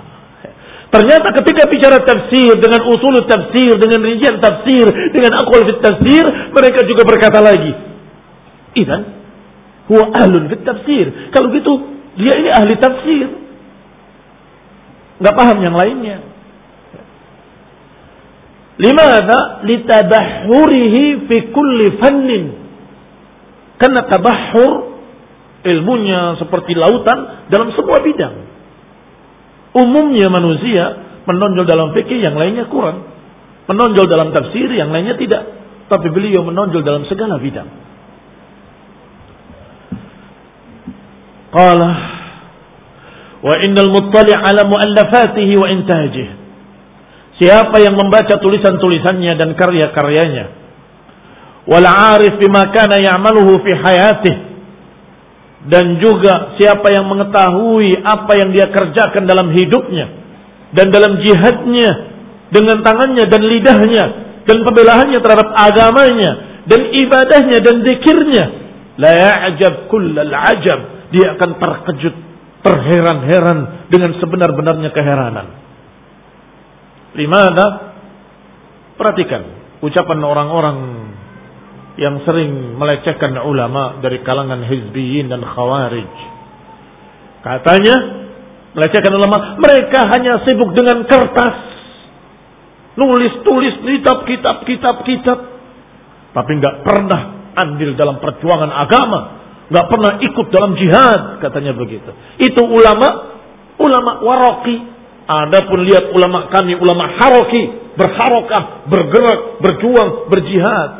[0.90, 6.82] Ternyata ketika bicara tafsir dengan usul tafsir, dengan rincian tafsir, dengan akwal fit tafsir, mereka
[6.82, 7.70] juga berkata lagi,
[8.74, 9.02] "Idan
[9.86, 11.72] huwa ahlun fit tafsir." Kalau gitu,
[12.18, 13.26] dia ini ahli tafsir.
[15.22, 16.18] Enggak paham yang lainnya.
[18.80, 22.44] Limada litabahurihi fi kulli fannin.
[23.78, 24.90] Karena tabahur
[25.62, 28.34] ilmunya seperti lautan dalam semua bidang.
[29.70, 30.84] Umumnya manusia
[31.26, 33.06] menonjol dalam fikih yang lainnya kurang.
[33.70, 35.42] Menonjol dalam tafsir yang lainnya tidak.
[35.86, 37.70] Tapi beliau menonjol dalam segala bidang.
[41.50, 41.90] Qala
[43.40, 46.40] wa innal muttali' ala muallafatihi wa intajihi
[47.40, 50.46] Siapa yang membaca tulisan-tulisannya dan karya-karyanya.
[51.64, 54.49] Wal arif bima kana ya'maluhu fi hayatih.
[55.68, 60.06] Dan juga siapa yang mengetahui apa yang dia kerjakan dalam hidupnya
[60.72, 61.90] dan dalam jihadnya
[62.48, 64.04] dengan tangannya dan lidahnya
[64.48, 68.44] dan pembelahannya terhadap agamanya dan ibadahnya dan zikirnya
[68.96, 72.14] la ya'jab kullal ajab dia akan terkejut
[72.64, 75.60] terheran-heran dengan sebenar-benarnya keheranan
[77.14, 77.96] Limada?
[78.94, 79.42] Perhatikan
[79.80, 80.76] ucapan orang-orang
[82.00, 86.08] yang sering melecehkan ulama dari kalangan hizbiyin dan khawarij.
[87.44, 87.96] Katanya,
[88.72, 91.56] melecehkan ulama, mereka hanya sibuk dengan kertas.
[92.96, 95.38] Nulis-tulis kitab, kitab, kitab, kitab.
[96.32, 99.20] Tapi nggak pernah andil dalam perjuangan agama.
[99.70, 102.10] nggak pernah ikut dalam jihad, katanya begitu.
[102.42, 103.38] Itu ulama,
[103.78, 104.90] ulama waroki,
[105.30, 110.99] Adapun lihat ulama kami, ulama haroki, berharokah, bergerak, berjuang, berjihad.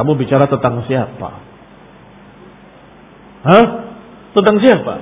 [0.00, 1.28] Kamu bicara tentang siapa?
[3.44, 3.66] Hah?
[4.32, 4.94] Tentang siapa?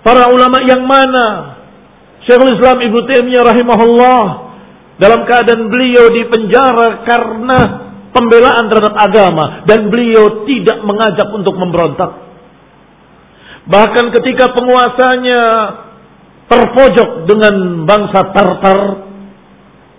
[0.00, 1.60] Para ulama yang mana?
[2.24, 4.24] Syekhul Islam Ibnu Taimiyah rahimahullah
[4.96, 7.60] dalam keadaan beliau di penjara karena
[8.16, 12.32] pembelaan terhadap agama dan beliau tidak mengajak untuk memberontak.
[13.68, 15.42] Bahkan ketika penguasanya
[16.48, 19.11] terpojok dengan bangsa Tartar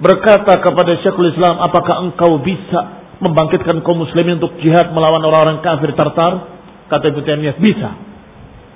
[0.04, 5.96] berkata kepada Syekhul Islam, apakah engkau bisa membangkitkan kaum muslimin untuk jihad melawan orang-orang kafir
[5.96, 6.52] Tartar?
[6.92, 7.90] Kata Ibnu Taimiyah, bisa.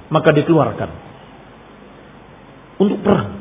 [0.08, 1.08] Maka dikeluarkan
[2.78, 3.34] untuk perang.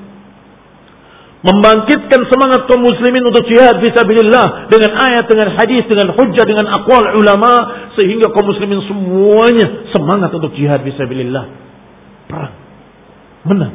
[1.47, 7.15] Membangkitkan semangat kaum muslimin untuk jihad fisabilillah dengan ayat, dengan hadis, dengan hujjah, dengan akwal
[7.15, 11.45] ulama sehingga kaum muslimin semuanya semangat untuk jihad fisabilillah.
[12.27, 12.55] Perang.
[13.47, 13.75] Menang.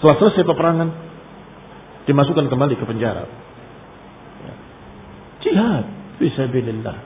[0.00, 0.88] Setelah selesai peperangan,
[2.04, 3.24] dimasukkan kembali ke penjara.
[5.44, 5.84] Jihad
[6.20, 6.96] fisabilillah.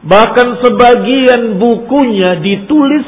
[0.00, 3.04] Bahkan sebagian bukunya ditulis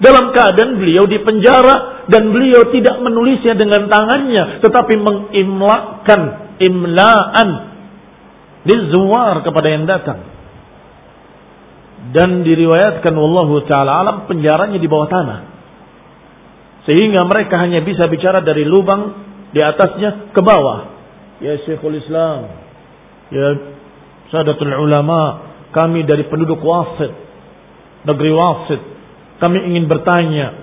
[0.00, 6.20] dalam keadaan beliau di penjara dan beliau tidak menulisnya dengan tangannya tetapi mengimlakan
[6.64, 7.48] imlaan
[8.64, 10.32] dizuar kepada yang datang.
[12.04, 15.53] Dan diriwayatkan wallahu taala alam penjaranya di bawah tanah.
[16.84, 19.24] Sehingga mereka hanya bisa bicara dari lubang
[19.56, 20.94] di atasnya ke bawah
[21.42, 22.48] ya Syekhul Islam,
[23.32, 23.48] ya
[24.30, 27.12] Sadatul Ulama, kami dari penduduk Wasit,
[28.06, 28.82] negeri Wasit,
[29.42, 30.56] kami ingin bertanya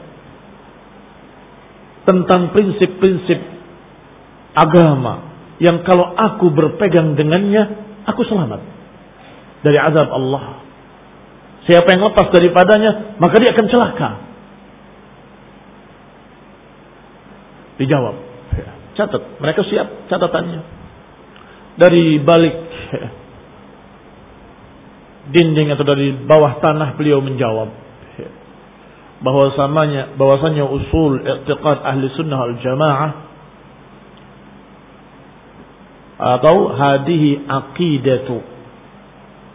[2.07, 3.39] tentang prinsip-prinsip
[4.57, 7.63] agama yang kalau aku berpegang dengannya,
[8.09, 8.61] aku selamat
[9.61, 10.65] dari azab Allah.
[11.69, 14.09] Siapa yang lepas daripadanya, maka dia akan celaka.
[17.81, 18.15] Dijawab,
[18.93, 20.61] Catat, mereka siap catatannya.
[21.81, 22.55] Dari balik
[25.33, 27.71] dinding atau dari bawah tanah beliau menjawab
[29.21, 33.11] bahwasannya bahwasanya usul i'tiqad ahli sunnah al jamaah
[36.21, 38.37] atau hadihi aqidatu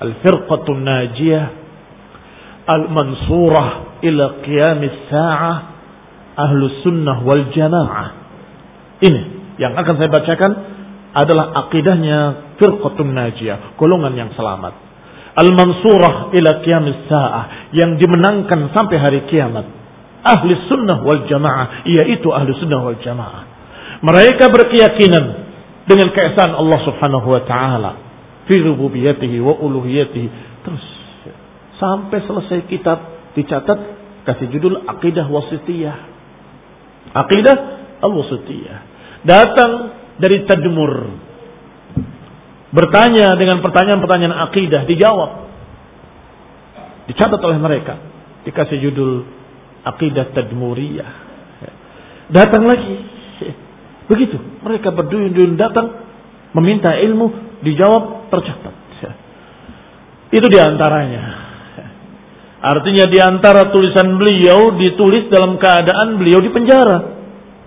[0.07, 1.47] al firqatu najiyah
[2.66, 3.68] al mansurah
[4.07, 5.76] ila qiyam as-sa'ah
[6.37, 8.26] ahlu sunnah wal jamaah
[9.01, 9.20] ini
[9.61, 10.53] yang akan saya bacakan
[11.16, 12.18] adalah akidahnya
[12.61, 14.72] firqatun najiyah, golongan yang selamat.
[15.37, 19.64] Al-mansurah ila qiyamis sa'ah yang dimenangkan sampai hari kiamat.
[20.24, 23.43] Ahli sunnah wal jamaah, yaitu ahli sunnah wal jamaah.
[24.01, 25.24] Mereka berkeyakinan
[25.89, 27.93] dengan keesaan Allah Subhanahu wa taala
[28.49, 30.28] fi rububiyatihi wa uluhiyatihi.
[30.64, 30.84] Terus
[31.76, 32.99] sampai selesai kitab
[33.37, 33.78] dicatat
[34.24, 36.16] kasih judul akidah wasitiyah.
[37.17, 37.57] Akidah
[38.05, 38.79] al-wasitiyah.
[39.25, 39.73] Datang
[40.21, 41.25] dari tadmur.
[42.77, 45.31] Bertanya dengan pertanyaan-pertanyaan akidah dijawab.
[47.09, 47.95] Dicatat oleh mereka.
[48.45, 49.25] Dikasih judul
[49.87, 51.12] akidah tadmuriyah.
[52.29, 52.97] Datang lagi.
[54.07, 54.37] Begitu.
[54.61, 56.05] Mereka berduyun-duyun datang.
[56.53, 57.59] Meminta ilmu.
[57.64, 58.87] Dijawab tercatat.
[60.35, 61.23] Itu di antaranya.
[62.67, 67.14] Artinya di antara tulisan beliau ditulis dalam keadaan beliau di penjara.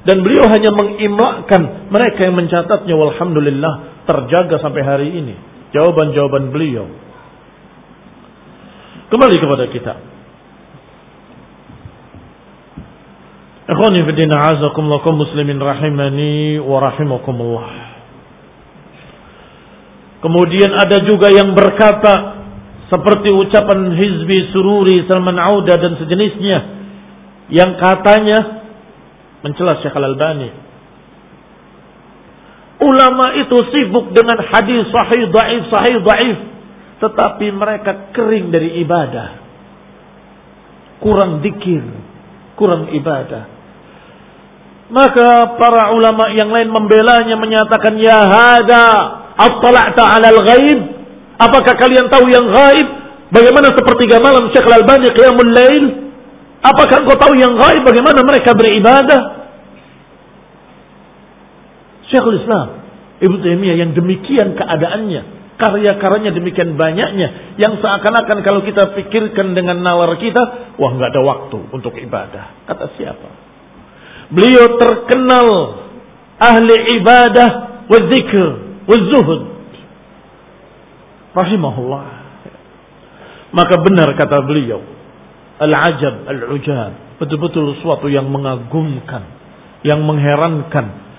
[0.04, 2.95] Dan beliau hanya mengimlakkan mereka yang mencatatnya.
[3.00, 5.36] Walhamdulillah terjaga sampai hari ini.
[5.72, 6.88] Jawaban-jawaban beliau.
[9.08, 9.93] Kembali kepada kita.
[13.70, 17.70] Ikhwani fi azakumullah muslimin rahimani wa rahimakumullah.
[20.20, 22.39] Kemudian ada juga yang berkata
[22.90, 26.58] seperti ucapan Hizbi Sururi Salman Auda dan sejenisnya
[27.54, 28.66] yang katanya
[29.46, 30.50] mencela Syekh Al-Albani.
[32.80, 36.38] Ulama itu sibuk dengan hadis sahih dhaif sahih dhaif
[37.00, 39.40] tetapi mereka kering dari ibadah.
[41.00, 41.84] Kurang dikir,
[42.60, 43.60] kurang ibadah.
[44.90, 48.86] Maka para ulama yang lain membelanya menyatakan ya hada
[49.38, 50.99] attala'ta 'alal ghaib?
[51.40, 52.88] Apakah kalian tahu yang gaib?
[53.32, 55.86] Bagaimana sepertiga malam Syekh Al-Albani qiyamul lail?
[56.60, 59.22] Apakah engkau tahu yang gaib bagaimana mereka beribadah?
[62.10, 62.80] Syekhul Islam
[63.20, 65.22] Ibnu Taimiyah yang demikian keadaannya,
[65.60, 71.60] karya-karyanya demikian banyaknya yang seakan-akan kalau kita pikirkan dengan nalar kita, wah nggak ada waktu
[71.76, 72.64] untuk ibadah.
[72.64, 73.30] Kata siapa?
[74.32, 75.48] Beliau terkenal
[76.40, 77.50] ahli ibadah
[77.92, 78.48] wa zikr
[78.88, 79.42] wa zuhud.
[81.34, 82.06] Rahimahullah.
[83.50, 84.82] Maka benar kata beliau,
[85.58, 86.92] al-ajab, al-ujab.
[87.18, 89.26] Betul-betul sesuatu yang mengagumkan,
[89.84, 91.10] yang mengherankan.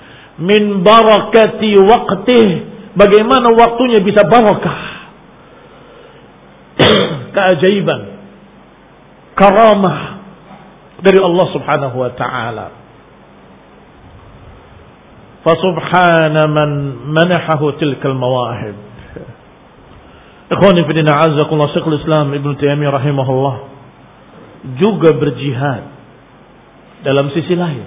[0.41, 2.49] Min barakati waqtih.
[2.97, 4.81] Bagaimana waktunya bisa barakah.
[7.37, 8.01] Keajaiban.
[9.37, 9.99] Karamah.
[11.01, 12.67] Dari Allah subhanahu wa ta'ala.
[15.41, 16.71] Fasubhana man
[17.17, 18.90] manahahu tilkal mawahib.
[20.51, 23.57] Ikhwani fidina azakullah Syekhul Islam Ibn Taimiyah rahimahullah
[24.83, 25.83] juga berjihad
[27.07, 27.87] dalam sisi lain.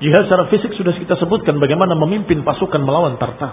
[0.00, 3.52] Jihad secara fisik sudah kita sebutkan bagaimana memimpin pasukan melawan Tartar.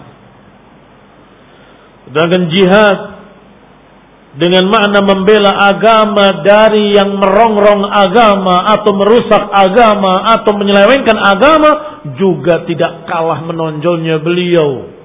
[2.08, 2.98] Sedangkan jihad
[4.40, 11.70] dengan makna membela agama dari yang merongrong agama atau merusak agama atau menyelewengkan agama
[12.16, 14.97] juga tidak kalah menonjolnya beliau.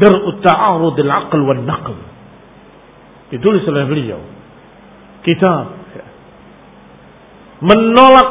[0.00, 1.96] Dar'u ta'arudil aql wal naql.
[3.32, 4.20] Ditulis oleh beliau.
[5.22, 5.82] Kitab
[7.62, 8.28] menolak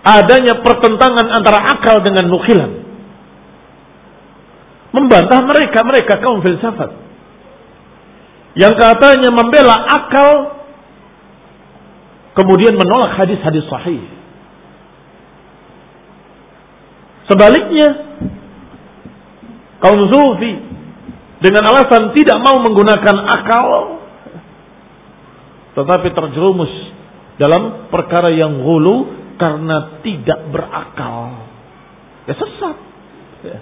[0.00, 2.84] adanya pertentangan antara akal dengan nukilan
[4.94, 6.94] membantah mereka, mereka kaum filsafat.
[8.54, 10.62] Yang katanya membela akal,
[12.38, 14.06] kemudian menolak hadis-hadis sahih.
[17.26, 18.13] Sebaliknya,
[19.84, 20.52] kaum sufi
[21.44, 23.68] dengan alasan tidak mau menggunakan akal,
[25.76, 26.72] tetapi terjerumus
[27.36, 31.44] dalam perkara yang hulu karena tidak berakal.
[32.24, 32.76] Ya sesat.
[33.44, 33.58] Ya.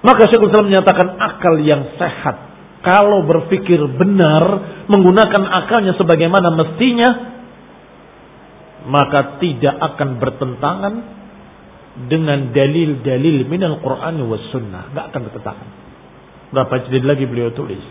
[0.00, 2.48] Maka Syekhul Islam menyatakan akal yang sehat.
[2.80, 4.40] Kalau berpikir benar,
[4.88, 7.10] menggunakan akalnya sebagaimana mestinya,
[8.88, 11.19] maka tidak akan bertentangan
[11.96, 14.82] dengan dalil-dalil minal Quran wa sunnah.
[14.90, 15.68] Tidak akan bertentangan.
[16.50, 17.82] Berapa jilid lagi beliau tulis.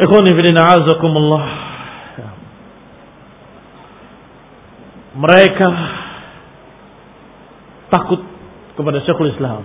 [0.00, 1.44] Ikhwani fidina azakumullah.
[5.14, 5.66] Mereka
[7.94, 8.20] takut
[8.74, 9.62] kepada Syekhul Islam.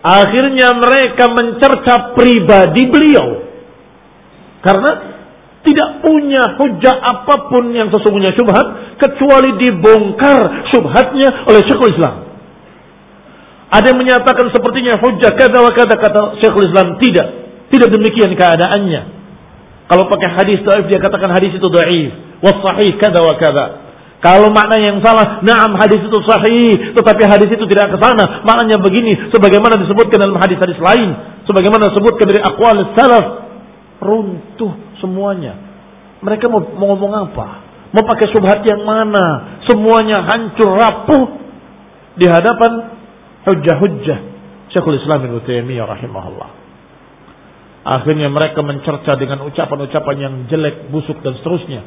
[0.00, 3.44] Akhirnya mereka mencerca pribadi beliau
[4.62, 5.17] karena
[5.68, 12.14] tidak punya hujah apa pun yang sesungguhnya syubhat kecuali dibongkar syubhatnya oleh Syekhul Islam.
[13.68, 17.28] Ada yang menyatakan sepertinya hujah kata wa kata kata Syekhul Islam tidak.
[17.68, 19.20] Tidak demikian keadaannya.
[19.92, 22.56] Kalau pakai hadis dhaif dia katakan hadis itu dhaif, was
[22.96, 23.66] kata wa kata.
[24.18, 28.42] Kalau makna yang salah, naam hadis itu sahih, tetapi hadis itu tidak ke sana.
[28.42, 31.14] Maknanya begini, sebagaimana disebutkan dalam hadis-hadis lain,
[31.46, 33.26] sebagaimana disebutkan dari aqwal salaf,
[34.02, 35.54] runtuh semuanya.
[36.22, 37.46] Mereka mau, mau ngomong apa?
[37.94, 39.58] Mau pakai subhat yang mana?
[39.64, 41.24] Semuanya hancur rapuh
[42.18, 42.98] di hadapan
[43.48, 44.18] hujah-hujah
[44.68, 46.50] Syekhul Islam Ibnu Taimiyah rahimahullah.
[47.88, 51.80] Akhirnya mereka mencerca dengan ucapan-ucapan yang jelek, busuk dan seterusnya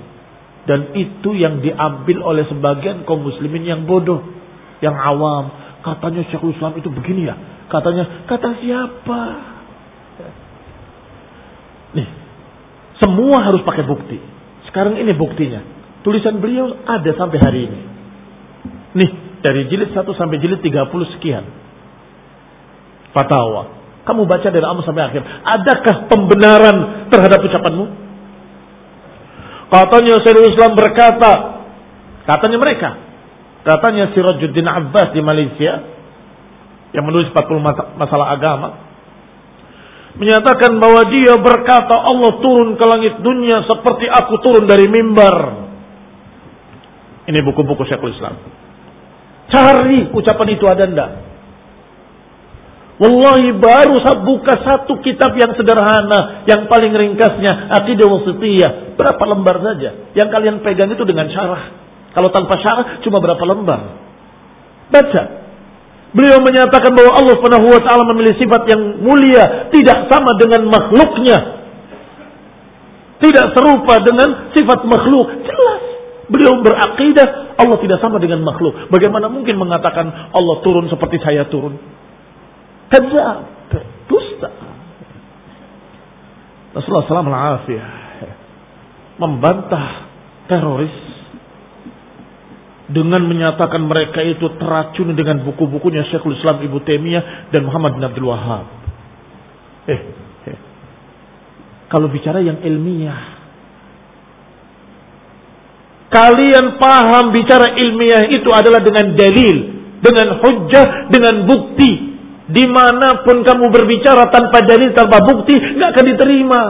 [0.65, 4.21] dan itu yang diambil oleh sebagian kaum muslimin yang bodoh,
[4.83, 5.49] yang awam.
[5.81, 7.35] Katanya Syekhul Islam itu begini ya.
[7.65, 9.21] Katanya, kata siapa?
[13.01, 14.21] Semua harus pakai bukti.
[14.69, 15.65] Sekarang ini buktinya.
[16.05, 17.79] Tulisan beliau ada sampai hari ini.
[18.93, 19.09] Nih,
[19.41, 21.43] dari jilid 1 sampai jilid 30 sekian.
[23.11, 23.81] Fatwa.
[24.01, 25.21] Kamu baca dari awal sampai akhir.
[25.25, 27.85] Adakah pembenaran terhadap ucapanmu?
[29.71, 31.31] Katanya Syekhul Islam berkata,
[32.27, 32.89] katanya mereka,
[33.63, 35.79] katanya Sirajuddin Abbas di Malaysia
[36.91, 38.90] yang menulis 40 masalah agama
[40.19, 45.67] menyatakan bahwa dia berkata Allah turun ke langit dunia seperti aku turun dari mimbar.
[47.29, 48.35] Ini buku-buku Syekhul Islam.
[49.51, 51.11] Cari ucapan itu ada ndak?
[53.01, 58.93] Wallahi baru buka satu kitab yang sederhana, yang paling ringkasnya, Aqidah Wasitiyah.
[58.93, 60.13] Berapa lembar saja.
[60.13, 61.73] Yang kalian pegang itu dengan syarah.
[62.13, 63.81] Kalau tanpa syarah cuma berapa lembar.
[64.93, 65.23] Baca.
[66.11, 71.37] Beliau menyatakan bahwa Allah Subhanahu wa taala memilih sifat yang mulia, tidak sama dengan makhluknya.
[73.21, 75.29] Tidak serupa dengan sifat makhluk.
[75.45, 75.81] Jelas.
[76.31, 78.89] Beliau berakidah Allah tidak sama dengan makhluk.
[78.89, 81.77] Bagaimana mungkin mengatakan Allah turun seperti saya turun?
[82.89, 83.69] Kadzab.
[84.09, 84.49] Dusta.
[86.75, 88.01] Rasulullah SAW
[89.21, 90.09] membantah
[90.49, 91.10] teroris
[92.91, 98.27] dengan menyatakan mereka itu teracun dengan buku-bukunya Syekhul Islam Ibu Taimiyah dan Muhammad bin Abdul
[98.27, 98.67] Wahab.
[99.87, 100.01] Eh,
[100.51, 100.59] eh,
[101.87, 103.39] kalau bicara yang ilmiah,
[106.11, 109.57] kalian paham bicara ilmiah itu adalah dengan dalil,
[110.03, 112.11] dengan hujah, dengan bukti.
[112.51, 116.63] Di mana pun kamu berbicara tanpa dalil, tanpa bukti, nggak akan diterima.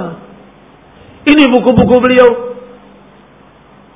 [1.26, 2.30] Ini buku-buku beliau.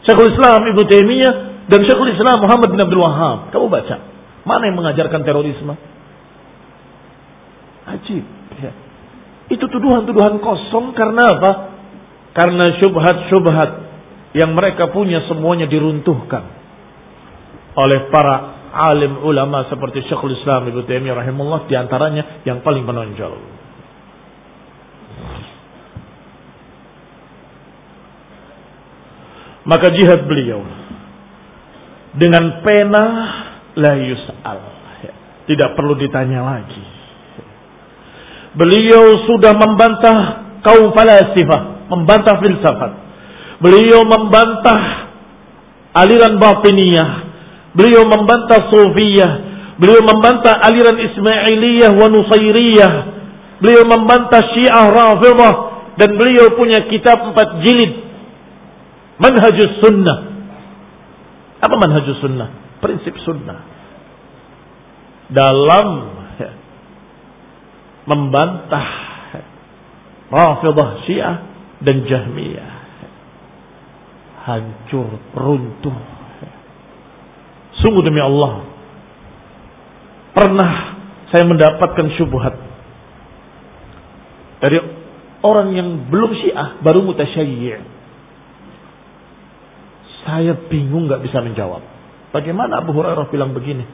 [0.02, 1.34] Syekhul Islam Ibnu Taimiyah
[1.66, 3.50] dan Syekhul Islam Muhammad bin Abdul Wahab.
[3.50, 3.96] Kamu baca.
[4.46, 5.74] Mana yang mengajarkan terorisme?
[7.90, 8.26] Ajib.
[8.62, 8.72] Ya.
[9.50, 11.52] Itu tuduhan-tuduhan kosong karena apa?
[12.38, 13.72] Karena syubhat-syubhat
[14.38, 16.44] yang mereka punya semuanya diruntuhkan
[17.76, 18.36] oleh para
[18.76, 23.34] alim ulama seperti Syekhul Islam Ibnu Taimiyah rahimahullah di antaranya yang paling menonjol.
[29.66, 30.85] Maka jihad beliau
[32.16, 33.04] dengan pena
[33.76, 34.60] la yus'al.
[35.46, 36.84] Tidak perlu ditanya lagi.
[38.56, 40.18] Beliau sudah membantah
[40.66, 42.92] kaum falasifah, membantah filsafat.
[43.62, 45.12] Beliau membantah
[45.94, 47.10] aliran batiniyah.
[47.76, 49.32] Beliau membantah sufiyah.
[49.76, 52.94] Beliau membantah aliran Ismailiyah wa Nusairiyah.
[53.60, 55.56] Beliau membantah Syiah Rafidah
[55.96, 57.92] dan beliau punya kitab empat jilid
[59.20, 60.35] Manhajus Sunnah.
[61.66, 62.78] Apa manhajus sunnah?
[62.78, 63.66] Prinsip sunnah.
[65.34, 65.88] Dalam
[66.38, 66.52] ya,
[68.06, 68.88] membantah
[70.30, 71.38] Rafidah Syiah
[71.82, 72.74] dan Jahmiyah.
[74.46, 75.98] Hancur, runtuh.
[77.82, 78.62] Sungguh demi Allah.
[80.38, 80.72] Pernah
[81.34, 82.54] saya mendapatkan syubhat
[84.62, 84.78] dari
[85.42, 87.95] orang yang belum syiah, baru mutasyayyi'
[90.26, 91.86] Saya bingung nggak bisa menjawab.
[92.34, 93.86] Bagaimana Abu Hurairah bilang begini?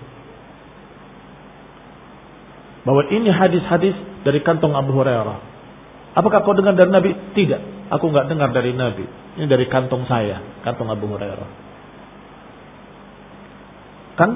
[2.87, 5.37] Bahwa ini hadis-hadis dari kantong Abu Hurairah.
[6.17, 7.11] Apakah kau dengar dari Nabi?
[7.35, 7.91] Tidak.
[7.91, 9.05] Aku nggak dengar dari Nabi.
[9.37, 11.49] Ini dari kantong saya, kantong Abu Hurairah.
[14.15, 14.31] Kan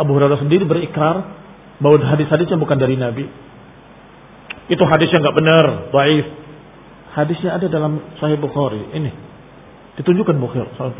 [0.00, 1.16] Abu Hurairah sendiri berikrar
[1.78, 3.28] bahwa hadis-hadisnya bukan dari Nabi.
[4.72, 6.26] Itu hadisnya nggak benar, baik.
[7.12, 8.82] Hadisnya ada dalam Sahih Bukhari.
[8.92, 9.35] Ini
[9.96, 10.92] Ditunjukkan Bukhari, soal.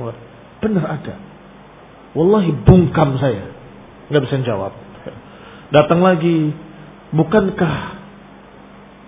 [0.64, 1.14] Benar ada.
[2.16, 3.52] Wallahi bungkam saya.
[4.08, 4.72] Nggak bisa jawab.
[5.68, 6.54] Datang lagi,
[7.12, 7.74] bukankah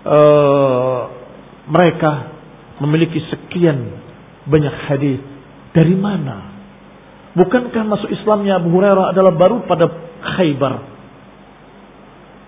[0.05, 0.99] uh,
[1.71, 2.11] mereka
[2.83, 3.97] memiliki sekian
[4.45, 5.19] banyak hadis
[5.73, 6.53] dari mana?
[7.33, 9.89] Bukankah masuk Islamnya Abu Hurairah adalah baru pada
[10.37, 10.73] Khaybar?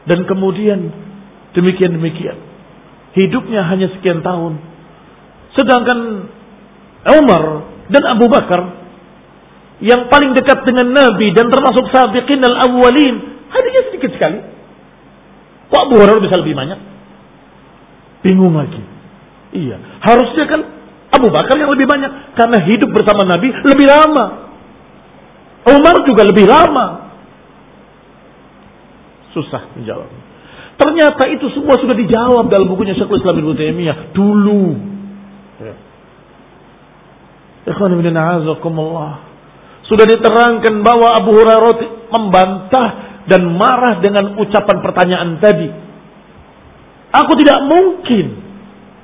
[0.10, 0.90] Dan kemudian
[1.54, 2.38] demikian demikian.
[3.14, 4.58] Hidupnya hanya sekian tahun.
[5.54, 6.00] Sedangkan
[7.02, 7.44] Umar
[7.90, 8.82] dan Abu Bakar
[9.82, 13.16] yang paling dekat dengan Nabi dan termasuk sabiqin al-awwalin,
[13.50, 14.40] hadisnya sedikit sekali.
[15.74, 16.80] Kok Abu Hurairah bisa lebih banyak?
[18.22, 18.84] Bingung lagi.
[19.52, 20.62] Iya, harusnya kan
[21.12, 24.54] Abu Bakar yang lebih banyak karena hidup bersama Nabi lebih lama.
[25.66, 27.10] Umar juga lebih lama.
[29.34, 30.10] Susah menjawab.
[30.78, 34.66] Ternyata itu semua sudah dijawab dalam bukunya Syekhul Islam Ibnu Taimiyah dulu.
[37.62, 38.10] Ikhwan bin
[39.86, 42.90] Sudah diterangkan bahwa Abu Hurairah membantah
[43.30, 45.70] dan marah dengan ucapan pertanyaan tadi.
[47.12, 48.26] Aku tidak mungkin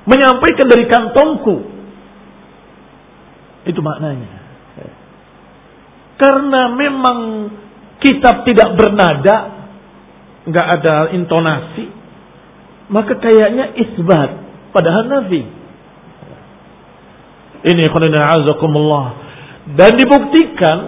[0.08, 1.56] menyampaikan dari kantongku.
[3.68, 4.48] Itu maknanya.
[6.18, 7.18] Karena memang
[8.02, 9.36] kitab tidak bernada,
[10.50, 11.86] nggak ada intonasi,
[12.90, 14.30] maka kayaknya isbat.
[14.74, 15.57] Padahal Nabi
[17.66, 19.06] ini azakumullah.
[19.74, 20.78] Dan dibuktikan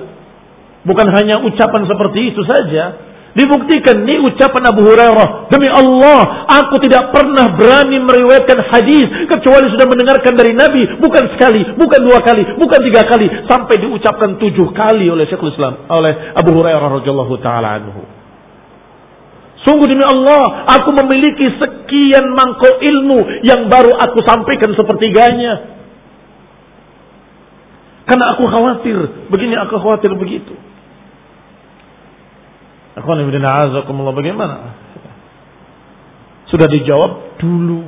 [0.87, 5.55] bukan hanya ucapan seperti itu saja, Dibuktikan ini ucapan Abu Hurairah.
[5.55, 10.99] Demi Allah, aku tidak pernah berani meriwayatkan hadis kecuali sudah mendengarkan dari Nabi.
[10.99, 13.31] Bukan sekali, bukan dua kali, bukan tiga kali.
[13.47, 15.87] Sampai diucapkan tujuh kali oleh Syekhul Islam.
[15.95, 18.03] Oleh Abu Hurairah radhiyallahu ta'ala anhu.
[19.63, 25.79] Sungguh demi Allah, aku memiliki sekian mangkok ilmu yang baru aku sampaikan sepertiganya.
[28.11, 28.99] Karena aku khawatir,
[29.31, 30.51] begini aku khawatir begitu.
[32.99, 34.75] Aku azakumullah bagaimana?
[36.51, 37.87] Sudah dijawab dulu.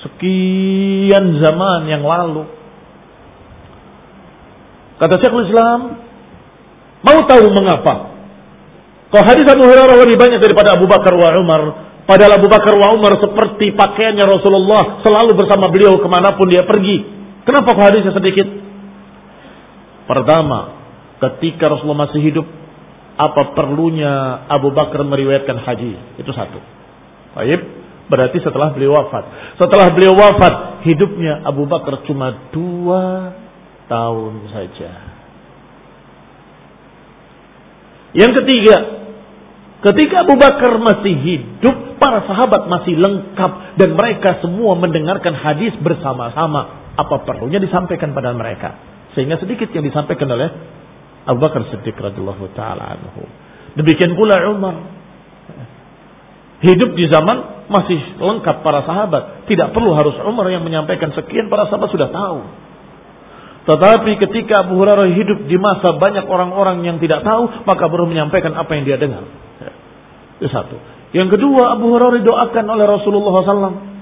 [0.00, 2.48] Sekian zaman yang lalu.
[4.96, 6.00] Kata Syekhul Islam,
[7.04, 8.16] mau tahu mengapa?
[9.12, 11.60] Kau hadis Abu Hurairah lebih banyak daripada Abu Bakar wa Umar.
[12.08, 16.64] Padahal Abu Bakar wa Umar seperti pakaiannya Rasulullah selalu bersama beliau ke mana pun dia
[16.64, 17.17] pergi.
[17.48, 18.44] Kenapa kok hadisnya sedikit?
[20.04, 20.84] Pertama,
[21.16, 22.44] ketika Rasulullah masih hidup,
[23.16, 26.20] apa perlunya Abu Bakar meriwayatkan haji?
[26.20, 26.60] Itu satu.
[27.32, 27.60] Baik,
[28.12, 29.56] berarti setelah beliau wafat.
[29.56, 33.32] Setelah beliau wafat, hidupnya Abu Bakar cuma dua
[33.88, 34.92] tahun saja.
[38.12, 38.76] Yang ketiga,
[39.88, 46.87] ketika Abu Bakar masih hidup, para sahabat masih lengkap dan mereka semua mendengarkan hadis bersama-sama
[46.98, 48.74] apa perlunya disampaikan pada mereka.
[49.14, 50.50] Sehingga sedikit yang disampaikan oleh
[51.30, 53.22] Abu Bakar Siddiq radhiyallahu taala anhu.
[53.78, 54.98] Demikian pula Umar.
[56.58, 59.46] Hidup di zaman masih lengkap para sahabat.
[59.46, 62.40] Tidak perlu harus Umar yang menyampaikan sekian para sahabat sudah tahu.
[63.68, 68.56] Tetapi ketika Abu Hurairah hidup di masa banyak orang-orang yang tidak tahu, maka baru menyampaikan
[68.56, 69.22] apa yang dia dengar.
[70.40, 70.74] Itu satu.
[71.14, 73.97] Yang kedua, Abu Hurairah doakan oleh Rasulullah SAW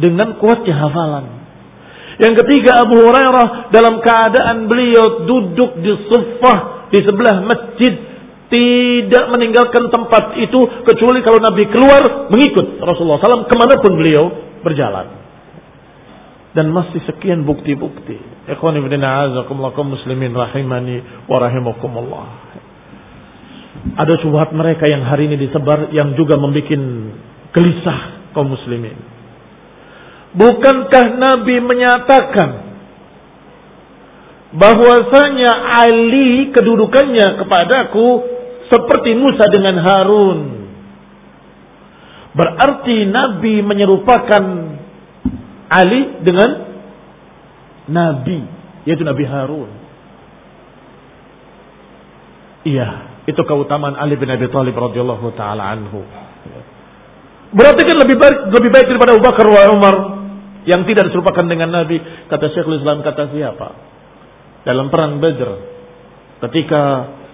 [0.00, 1.24] dengan kuatnya hafalan.
[2.16, 7.94] Yang ketiga Abu Hurairah dalam keadaan beliau duduk di suffah di sebelah masjid
[8.46, 14.30] Tidak meninggalkan tempat itu kecuali kalau Nabi keluar mengikut Rasulullah SAW ke mana pun beliau
[14.62, 15.26] berjalan.
[16.54, 18.46] Dan masih sekian bukti-bukti.
[18.46, 22.26] Ikhwan ibn a'azakumullah muslimin rahimani wa rahimakumullah.
[23.98, 26.70] Ada syubhat mereka yang hari ini disebar yang juga membuat
[27.50, 29.15] gelisah kaum muslimin.
[30.36, 32.50] Bukankah Nabi menyatakan
[34.52, 38.06] bahwasanya Ali kedudukannya kepadaku
[38.68, 40.40] seperti Musa dengan Harun.
[42.36, 44.44] Berarti Nabi menyerupakan
[45.72, 46.50] Ali dengan
[47.88, 48.38] Nabi,
[48.84, 49.70] yaitu Nabi Harun.
[52.66, 52.88] Iya,
[53.30, 56.02] itu keutamaan Ali bin Abi Thalib radhiyallahu taala anhu.
[57.56, 59.96] Berarti kan lebih baik lebih baik daripada Abu Bakar wa Umar
[60.66, 61.96] yang tidak diserupakan dengan Nabi.
[62.26, 63.68] Kata Syekhul Islam kata siapa?
[64.66, 65.78] Dalam perang Badr.
[66.36, 66.82] Ketika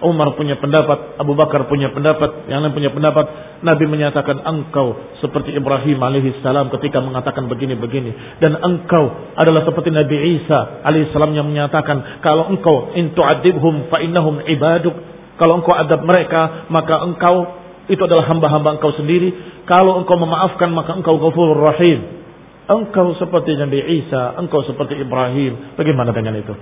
[0.03, 3.25] Umar punya pendapat, Abu Bakar punya pendapat, yang lain punya pendapat,
[3.63, 8.39] Nabi menyatakan engkau seperti Ibrahim alaihissalam ketika mengatakan begini-begini.
[8.43, 14.93] Dan engkau adalah seperti Nabi Isa alaihissalam yang menyatakan kalau engkau intu'adibhum fa innahum ibaduk.
[15.39, 19.33] Kalau engkau adab mereka, maka engkau itu adalah hamba-hamba engkau sendiri.
[19.67, 22.22] Kalau engkau memaafkan, maka engkau ghafurur rahim.
[22.63, 25.75] Engkau seperti Nabi Isa, engkau seperti Ibrahim.
[25.75, 26.55] Bagaimana dengan itu?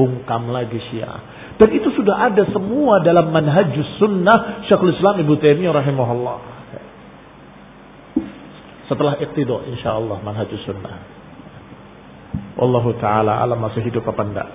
[0.00, 1.20] Bungkam lagi Syiah.
[1.60, 6.38] Dan itu sudah ada semua dalam manhajus sunnah Syekhul Islam Ibu Taimiyah rahimahullah.
[8.88, 11.18] Setelah iktido insyaallah manhajus sunnah.
[12.56, 14.48] Wallahu taala alam masih hidup apa enggak.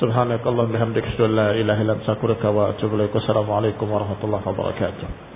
[0.00, 3.12] Subhanakallah bihamdika la ilaha illa anta astaghfiruka wa atubu ilaik.
[3.12, 5.31] Wassalamualaikum warahmatullahi wabarakatuh.